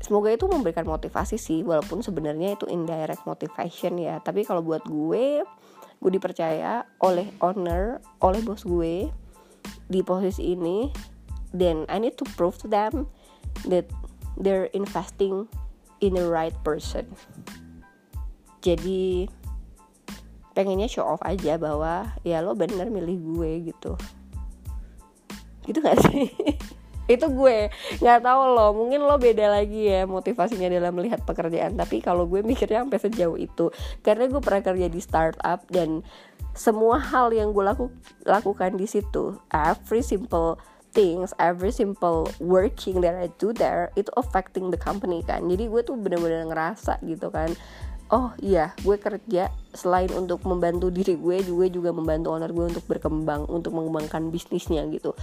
Semoga 0.00 0.32
itu 0.34 0.50
memberikan 0.50 0.84
motivasi 0.84 1.38
sih 1.38 1.60
walaupun 1.62 2.02
sebenarnya 2.02 2.58
itu 2.58 2.66
indirect 2.68 3.24
motivation 3.24 3.96
ya. 3.96 4.18
Tapi 4.20 4.44
kalau 4.44 4.60
buat 4.60 4.84
gue 4.84 5.44
gue 6.00 6.10
dipercaya 6.16 6.88
oleh 7.04 7.28
owner 7.44 8.00
oleh 8.24 8.40
bos 8.40 8.64
gue 8.64 9.12
di 9.92 10.00
posisi 10.00 10.56
ini 10.56 10.88
then 11.52 11.84
I 11.92 12.00
need 12.00 12.16
to 12.16 12.26
prove 12.40 12.56
to 12.64 12.66
them 12.72 13.04
that 13.68 13.86
they're 14.40 14.72
investing 14.72 15.46
in 16.00 16.16
the 16.16 16.26
right 16.26 16.56
person. 16.64 17.06
Jadi 18.60 19.28
pengennya 20.52 20.90
show 20.90 21.06
off 21.06 21.22
aja 21.24 21.56
bahwa 21.56 22.12
ya 22.26 22.44
lo 22.44 22.52
bener 22.56 22.88
milih 22.92 23.16
gue 23.16 23.50
gitu. 23.72 23.92
Gitu 25.64 25.78
gak 25.80 26.00
sih? 26.08 26.28
Itu 27.10 27.26
gue. 27.34 27.66
Nggak 27.98 28.22
tahu 28.22 28.42
lo 28.54 28.70
mungkin 28.70 29.02
lo 29.02 29.18
beda 29.18 29.50
lagi 29.50 29.90
ya 29.90 30.06
motivasinya 30.06 30.70
dalam 30.70 30.94
melihat 30.94 31.18
pekerjaan. 31.26 31.74
Tapi 31.74 31.98
kalau 31.98 32.22
gue 32.30 32.38
mikirnya 32.46 32.86
sampai 32.86 33.02
sejauh 33.02 33.34
itu. 33.34 33.74
Karena 34.06 34.30
gue 34.30 34.38
pernah 34.38 34.62
kerja 34.62 34.86
di 34.86 35.00
startup 35.02 35.66
dan 35.74 36.06
semua 36.54 37.02
hal 37.02 37.34
yang 37.34 37.50
gue 37.50 37.66
laku, 37.66 37.90
lakukan 38.22 38.78
di 38.78 38.86
situ 38.86 39.38
every 39.50 40.06
simple 40.06 40.58
things 40.90 41.30
every 41.38 41.70
simple 41.70 42.26
working 42.42 42.98
that 43.02 43.14
I 43.14 43.30
do 43.38 43.54
there 43.54 43.94
itu 43.94 44.10
affecting 44.18 44.74
the 44.74 44.80
company 44.80 45.22
kan. 45.22 45.46
Jadi 45.46 45.70
gue 45.70 45.80
tuh 45.86 45.94
bener-bener 45.98 46.46
ngerasa 46.50 46.98
gitu 47.06 47.30
kan 47.30 47.54
oh 48.10 48.34
iya 48.42 48.74
gue 48.82 48.98
kerja 48.98 49.48
selain 49.70 50.10
untuk 50.10 50.42
membantu 50.42 50.90
diri 50.90 51.14
gue 51.14 51.46
gue 51.46 51.66
juga 51.70 51.94
membantu 51.94 52.34
owner 52.34 52.50
gue 52.50 52.66
untuk 52.74 52.84
berkembang 52.90 53.46
untuk 53.46 53.70
mengembangkan 53.74 54.34
bisnisnya 54.34 54.82
gitu. 54.90 55.14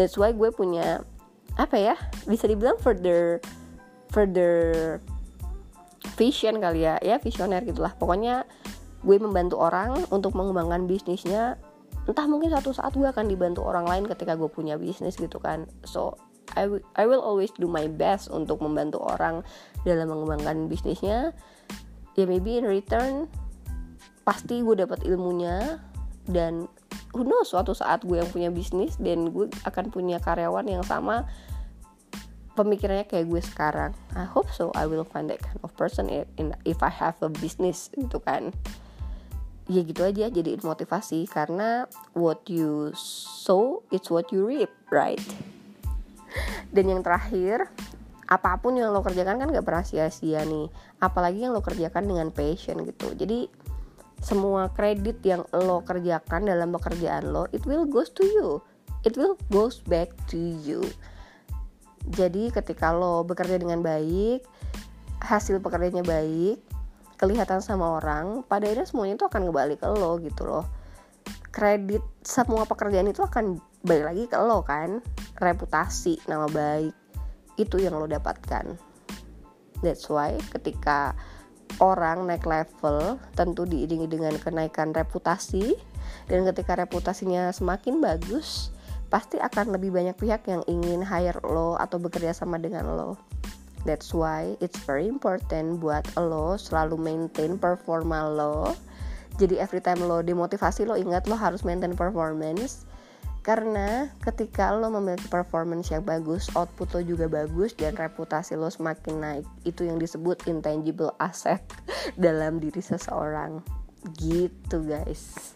That's 0.00 0.16
why 0.16 0.32
gue 0.32 0.48
punya 0.50 1.04
apa 1.60 1.76
ya 1.76 1.94
bisa 2.24 2.48
dibilang 2.48 2.80
further 2.80 3.44
further 4.08 4.96
vision 6.16 6.56
kali 6.58 6.88
ya. 6.88 6.96
Ya 7.04 7.20
visioner 7.20 7.60
gitulah. 7.68 7.92
Pokoknya 8.00 8.48
gue 9.04 9.16
membantu 9.20 9.60
orang 9.60 10.08
untuk 10.08 10.32
mengembangkan 10.32 10.88
bisnisnya 10.88 11.60
entah 12.02 12.26
mungkin 12.26 12.50
satu 12.50 12.74
saat 12.74 12.98
gue 12.98 13.06
akan 13.06 13.30
dibantu 13.30 13.62
orang 13.62 13.86
lain 13.86 14.04
ketika 14.10 14.34
gue 14.34 14.50
punya 14.50 14.74
bisnis 14.74 15.14
gitu 15.14 15.38
kan. 15.38 15.70
So 15.86 16.18
I, 16.58 16.66
I 16.98 17.04
will 17.06 17.22
always 17.22 17.54
do 17.54 17.70
my 17.70 17.86
best 17.86 18.28
untuk 18.28 18.58
membantu 18.60 18.98
orang 19.00 19.46
dalam 19.86 20.10
mengembangkan 20.10 20.66
bisnisnya. 20.66 21.30
Ya 22.18 22.24
maybe 22.26 22.58
in 22.58 22.66
return 22.66 23.30
pasti 24.26 24.60
gue 24.62 24.74
dapat 24.78 25.06
ilmunya 25.06 25.82
dan 26.30 26.66
who 27.14 27.22
knows 27.26 27.50
suatu 27.50 27.74
saat 27.74 28.02
gue 28.02 28.18
yang 28.18 28.30
punya 28.30 28.50
bisnis 28.50 28.98
dan 28.98 29.30
gue 29.30 29.48
akan 29.66 29.90
punya 29.90 30.18
karyawan 30.18 30.66
yang 30.66 30.84
sama 30.86 31.26
pemikirannya 32.52 33.08
kayak 33.08 33.30
gue 33.30 33.40
sekarang. 33.40 33.96
I 34.12 34.28
hope 34.28 34.50
so 34.52 34.74
I 34.76 34.84
will 34.84 35.06
find 35.06 35.30
that 35.32 35.40
kind 35.40 35.56
of 35.64 35.72
person 35.78 36.10
if 36.66 36.78
I 36.84 36.92
have 36.92 37.16
a 37.24 37.30
business 37.32 37.88
gitu 37.96 38.20
kan 38.20 38.52
ya 39.72 39.82
gitu 39.82 40.04
aja 40.04 40.28
jadi 40.28 40.60
motivasi. 40.60 41.24
Karena 41.24 41.88
what 42.12 42.44
you 42.46 42.92
sow 42.96 43.80
it's 43.88 44.12
what 44.12 44.28
you 44.28 44.44
reap 44.44 44.68
right? 44.92 45.20
Dan 46.68 46.92
yang 46.92 47.00
terakhir 47.00 47.72
apa 48.28 48.56
pun 48.60 48.80
yang 48.80 48.92
lo 48.96 49.04
kerjakan 49.04 49.36
kan 49.36 49.48
gak 49.52 49.64
pernah 49.64 49.84
sia-sia 49.84 50.44
nih. 50.44 50.68
Apalagi 51.00 51.44
yang 51.44 51.52
lo 51.52 51.60
kerjakan 51.60 52.08
dengan 52.08 52.28
passion 52.32 52.84
gitu. 52.84 53.12
Jadi 53.12 53.48
semua 54.22 54.70
kredit 54.70 55.18
yang 55.26 55.42
lo 55.50 55.82
kerjakan 55.82 56.46
dalam 56.46 56.70
pekerjaan 56.70 57.34
lo 57.34 57.50
it 57.50 57.64
will 57.66 57.88
goes 57.88 58.08
to 58.12 58.22
you. 58.22 58.60
It 59.02 59.18
will 59.18 59.34
goes 59.50 59.82
back 59.82 60.14
to 60.30 60.38
you. 60.38 60.86
Jadi 62.12 62.54
ketika 62.54 62.94
lo 62.94 63.26
bekerja 63.26 63.58
dengan 63.58 63.82
baik 63.82 64.46
hasil 65.22 65.62
pekerjaannya 65.62 66.02
baik 66.02 66.71
kelihatan 67.22 67.62
sama 67.62 68.02
orang 68.02 68.42
pada 68.42 68.66
akhirnya 68.66 68.82
semuanya 68.82 69.14
itu 69.14 69.26
akan 69.30 69.46
kembali 69.46 69.78
ke 69.78 69.86
lo 69.86 70.18
gitu 70.18 70.42
loh. 70.42 70.66
Kredit 71.54 72.02
semua 72.26 72.66
pekerjaan 72.66 73.06
itu 73.06 73.22
akan 73.22 73.62
balik 73.86 74.04
lagi 74.10 74.24
ke 74.26 74.34
lo 74.42 74.66
kan. 74.66 74.98
Reputasi 75.38 76.18
nama 76.26 76.50
baik 76.50 76.90
itu 77.62 77.78
yang 77.78 77.94
lo 77.94 78.10
dapatkan. 78.10 78.74
That's 79.86 80.10
why 80.10 80.34
ketika 80.50 81.14
orang 81.78 82.26
naik 82.26 82.42
level 82.42 83.22
tentu 83.38 83.70
diiringi 83.70 84.10
dengan 84.10 84.34
kenaikan 84.42 84.90
reputasi 84.90 85.78
dan 86.26 86.42
ketika 86.50 86.74
reputasinya 86.74 87.54
semakin 87.54 88.02
bagus 88.02 88.74
pasti 89.08 89.38
akan 89.38 89.78
lebih 89.78 89.94
banyak 89.94 90.16
pihak 90.18 90.42
yang 90.50 90.66
ingin 90.66 91.06
hire 91.06 91.38
lo 91.44 91.78
atau 91.78 92.02
bekerja 92.02 92.34
sama 92.34 92.58
dengan 92.58 92.90
lo 92.92 93.14
That's 93.82 94.14
why 94.14 94.54
it's 94.62 94.78
very 94.86 95.10
important 95.10 95.82
buat 95.82 96.06
lo 96.14 96.54
selalu 96.54 96.94
maintain 96.98 97.58
performa 97.58 98.30
lo. 98.30 98.78
Jadi 99.40 99.58
every 99.58 99.82
time 99.82 100.06
lo 100.06 100.22
dimotivasi 100.22 100.86
lo 100.86 100.94
ingat 100.94 101.26
lo 101.26 101.34
harus 101.34 101.66
maintain 101.66 101.96
performance 101.98 102.86
karena 103.42 104.06
ketika 104.22 104.70
lo 104.70 104.86
memiliki 104.86 105.26
performance 105.26 105.90
yang 105.90 106.06
bagus, 106.06 106.46
output 106.54 106.94
lo 106.94 107.00
juga 107.02 107.26
bagus 107.26 107.74
dan 107.74 107.98
reputasi 107.98 108.54
lo 108.54 108.70
semakin 108.70 109.14
naik. 109.18 109.46
Itu 109.66 109.82
yang 109.82 109.98
disebut 109.98 110.46
intangible 110.46 111.10
asset 111.18 111.58
dalam 112.22 112.62
diri 112.62 112.78
seseorang. 112.78 113.58
Gitu 114.14 114.86
guys. 114.86 115.54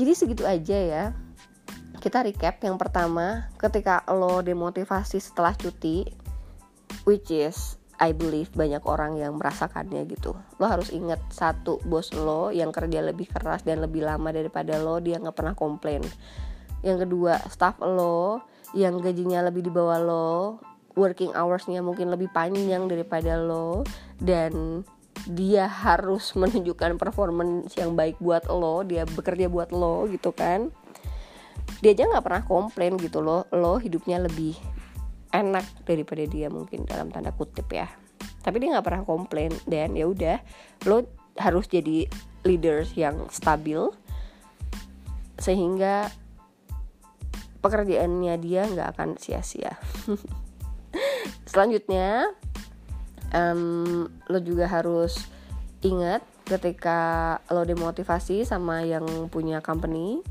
Jadi 0.00 0.12
segitu 0.16 0.48
aja 0.48 0.78
ya. 0.80 1.04
Kita 1.98 2.24
recap 2.24 2.62
yang 2.64 2.80
pertama, 2.80 3.52
ketika 3.60 4.00
lo 4.08 4.40
demotivasi 4.40 5.20
setelah 5.20 5.52
cuti, 5.52 6.08
which 7.08 7.32
is 7.32 7.80
I 7.98 8.12
believe 8.12 8.52
banyak 8.52 8.84
orang 8.84 9.16
yang 9.16 9.40
merasakannya 9.40 10.04
gitu. 10.12 10.36
Lo 10.60 10.64
harus 10.68 10.92
ingat 10.92 11.18
satu 11.32 11.80
bos 11.82 12.12
lo 12.14 12.52
yang 12.52 12.70
kerja 12.70 13.00
lebih 13.02 13.26
keras 13.26 13.64
dan 13.64 13.82
lebih 13.82 14.06
lama 14.06 14.30
daripada 14.30 14.76
lo 14.78 15.00
dia 15.00 15.16
nggak 15.18 15.34
pernah 15.34 15.56
komplain. 15.56 16.04
Yang 16.84 17.08
kedua 17.08 17.42
staff 17.50 17.80
lo 17.82 18.44
yang 18.76 19.00
gajinya 19.00 19.42
lebih 19.48 19.66
di 19.66 19.72
bawah 19.72 19.98
lo 19.98 20.60
working 20.94 21.34
hoursnya 21.34 21.82
mungkin 21.82 22.12
lebih 22.12 22.30
panjang 22.30 22.86
daripada 22.86 23.34
lo 23.34 23.82
dan 24.22 24.84
dia 25.26 25.66
harus 25.66 26.30
menunjukkan 26.38 27.00
performance 27.02 27.74
yang 27.74 27.98
baik 27.98 28.20
buat 28.22 28.46
lo 28.46 28.86
dia 28.86 29.08
bekerja 29.08 29.50
buat 29.50 29.74
lo 29.74 30.06
gitu 30.06 30.30
kan. 30.30 30.70
Dia 31.82 31.98
aja 31.98 32.06
nggak 32.06 32.22
pernah 32.22 32.44
komplain 32.46 32.94
gitu 32.94 33.18
lo 33.18 33.42
lo 33.50 33.82
hidupnya 33.82 34.22
lebih 34.22 34.77
enak 35.32 35.64
daripada 35.84 36.24
dia 36.24 36.48
mungkin 36.48 36.88
dalam 36.88 37.12
tanda 37.12 37.32
kutip 37.32 37.68
ya. 37.72 37.88
Tapi 38.42 38.56
dia 38.62 38.72
nggak 38.76 38.86
pernah 38.86 39.04
komplain 39.04 39.52
dan 39.68 39.92
ya 39.94 40.08
udah 40.08 40.38
lo 40.88 41.04
harus 41.38 41.68
jadi 41.70 42.08
leaders 42.42 42.94
yang 42.98 43.28
stabil 43.30 43.92
sehingga 45.38 46.10
pekerjaannya 47.62 48.34
dia 48.42 48.66
nggak 48.66 48.88
akan 48.96 49.08
sia-sia. 49.18 49.78
Selanjutnya 51.50 52.32
um, 53.34 54.06
lo 54.28 54.38
juga 54.40 54.66
harus 54.70 55.28
ingat 55.84 56.24
ketika 56.48 57.38
lo 57.52 57.62
demotivasi 57.62 58.42
sama 58.42 58.82
yang 58.82 59.04
punya 59.28 59.60
company 59.60 60.24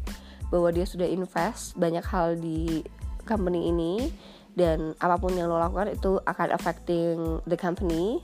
bahwa 0.50 0.72
dia 0.72 0.88
sudah 0.88 1.06
invest 1.06 1.76
banyak 1.76 2.04
hal 2.04 2.40
di 2.40 2.82
company 3.28 3.70
ini 3.70 4.10
dan 4.58 4.98
apa 4.98 5.22
pun 5.22 5.38
yang 5.38 5.54
lo 5.54 5.62
lakukan 5.62 5.94
itu 5.94 6.18
akan 6.26 6.50
affecting 6.50 7.46
the 7.46 7.54
company. 7.54 8.18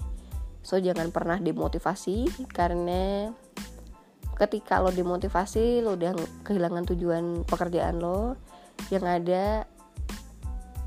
So 0.65 0.81
jangan 0.81 1.13
pernah 1.13 1.37
demotivasi 1.37 2.49
karena 2.49 3.29
ketika 4.33 4.81
lo 4.81 4.89
demotivasi 4.89 5.85
lo 5.85 5.93
udah 5.93 6.17
kehilangan 6.41 6.89
tujuan 6.89 7.45
pekerjaan 7.45 8.01
lo 8.01 8.33
yang 8.89 9.05
ada 9.05 9.69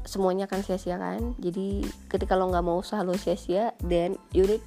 semuanya 0.03 0.51
akan 0.51 0.67
sia-sia 0.67 0.99
kan? 0.99 1.39
Jadi 1.39 1.87
ketika 2.11 2.35
lo 2.35 2.51
nggak 2.51 2.67
mau 2.67 2.83
usaha 2.83 3.07
lo 3.07 3.15
sia-sia 3.15 3.71
then 3.87 4.19
you 4.35 4.51
need 4.51 4.65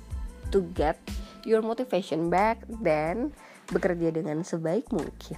to 0.48 0.64
get 0.72 0.96
your 1.44 1.60
motivation 1.60 2.32
back 2.32 2.64
then 2.80 3.36
bekerja 3.68 4.16
dengan 4.16 4.48
sebaik 4.48 4.88
mungkin. 4.96 5.36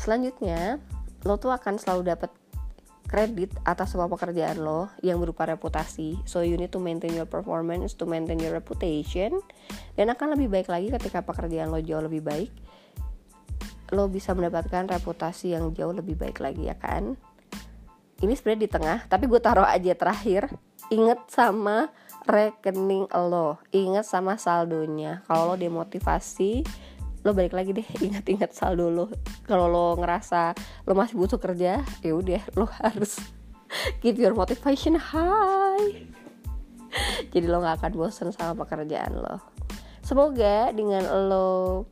Selanjutnya 0.00 0.80
lo 1.28 1.36
tuh 1.36 1.52
akan 1.52 1.76
selalu 1.76 2.16
dapat 2.16 2.32
kredit 3.06 3.54
atas 3.62 3.94
semua 3.94 4.10
pekerjaan 4.10 4.60
lo 4.60 4.90
yang 5.00 5.22
berupa 5.22 5.46
reputasi. 5.46 6.18
So 6.26 6.42
you 6.42 6.58
need 6.58 6.74
to 6.74 6.82
maintain 6.82 7.14
your 7.14 7.30
performance, 7.30 7.94
to 7.98 8.04
maintain 8.04 8.42
your 8.42 8.52
reputation 8.52 9.38
dan 9.94 10.10
akan 10.12 10.34
lebih 10.34 10.50
baik 10.50 10.68
lagi 10.68 10.90
ketika 10.90 11.22
pekerjaan 11.22 11.70
lo 11.70 11.78
jauh 11.78 12.02
lebih 12.02 12.22
baik. 12.22 12.52
lo 13.94 14.10
bisa 14.10 14.34
mendapatkan 14.34 14.90
reputasi 14.90 15.54
yang 15.54 15.70
jauh 15.70 15.94
lebih 15.94 16.18
baik 16.18 16.42
lagi 16.42 16.66
ya 16.66 16.74
kan 16.74 17.14
ini 18.24 18.32
sebenarnya 18.34 18.62
di 18.66 18.70
tengah 18.70 18.98
tapi 19.06 19.30
gue 19.30 19.38
taruh 19.38 19.66
aja 19.66 19.92
terakhir 19.94 20.50
inget 20.90 21.20
sama 21.30 21.92
rekening 22.26 23.06
lo 23.14 23.62
inget 23.70 24.02
sama 24.02 24.34
saldonya 24.40 25.22
kalau 25.30 25.54
lo 25.54 25.56
demotivasi 25.60 26.66
lo 27.26 27.34
balik 27.34 27.58
lagi 27.58 27.74
deh 27.74 27.82
ingat-ingat 28.06 28.54
saldo 28.54 28.86
lo. 28.86 29.10
Kalau 29.42 29.66
lo 29.66 29.98
ngerasa 29.98 30.54
lo 30.86 30.94
masih 30.94 31.18
butuh 31.18 31.42
kerja 31.42 31.82
ya 31.82 32.12
udah 32.14 32.42
lo 32.54 32.70
harus 32.70 33.18
keep 34.00 34.14
your 34.14 34.30
motivation 34.30 34.94
high. 34.94 36.06
Jadi 37.34 37.50
lo 37.50 37.58
gak 37.60 37.82
akan 37.82 37.92
bosan 37.98 38.30
sama 38.30 38.54
pekerjaan 38.62 39.18
lo. 39.18 39.42
Semoga 40.06 40.70
dengan 40.70 41.02
lo 41.26 41.90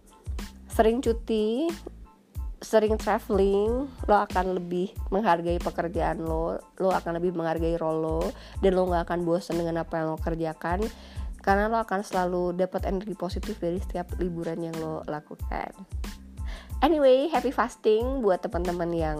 sering 0.71 1.03
cuti 1.03 1.67
sering 2.65 2.97
traveling 2.97 3.85
lo 4.09 4.15
akan 4.25 4.57
lebih 4.57 4.89
menghargai 5.13 5.61
pekerjaan 5.61 6.25
lo 6.25 6.57
lo 6.81 6.89
akan 6.91 7.21
lebih 7.21 7.37
menghargai 7.37 7.77
role 7.77 8.01
lo 8.01 8.21
dan 8.65 8.73
lo 8.73 8.89
gak 8.89 9.05
akan 9.05 9.21
bosan 9.29 9.61
dengan 9.61 9.85
apa 9.85 10.01
yang 10.01 10.17
lo 10.17 10.19
kerjakan 10.19 10.81
karena 11.45 11.69
lo 11.69 11.77
akan 11.77 12.01
selalu 12.01 12.57
dapat 12.57 12.89
energi 12.89 13.13
positif 13.13 13.61
dari 13.61 13.77
setiap 13.77 14.17
liburan 14.17 14.65
yang 14.65 14.77
lo 14.81 15.05
lakukan. 15.05 15.71
Anyway 16.81 17.29
happy 17.29 17.53
fasting 17.53 18.25
buat 18.25 18.41
teman-teman 18.41 18.91
yang 18.97 19.19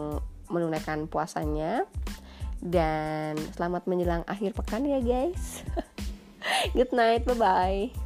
menunaikan 0.49 1.05
puasanya. 1.05 1.85
Dan 2.65 3.37
selamat 3.53 3.85
menjelang 3.85 4.25
akhir 4.25 4.57
pekan 4.57 4.89
ya 4.89 4.97
guys. 4.97 5.61
Good 6.77 6.93
night 6.97 7.29
bye 7.29 7.37
bye 7.37 8.04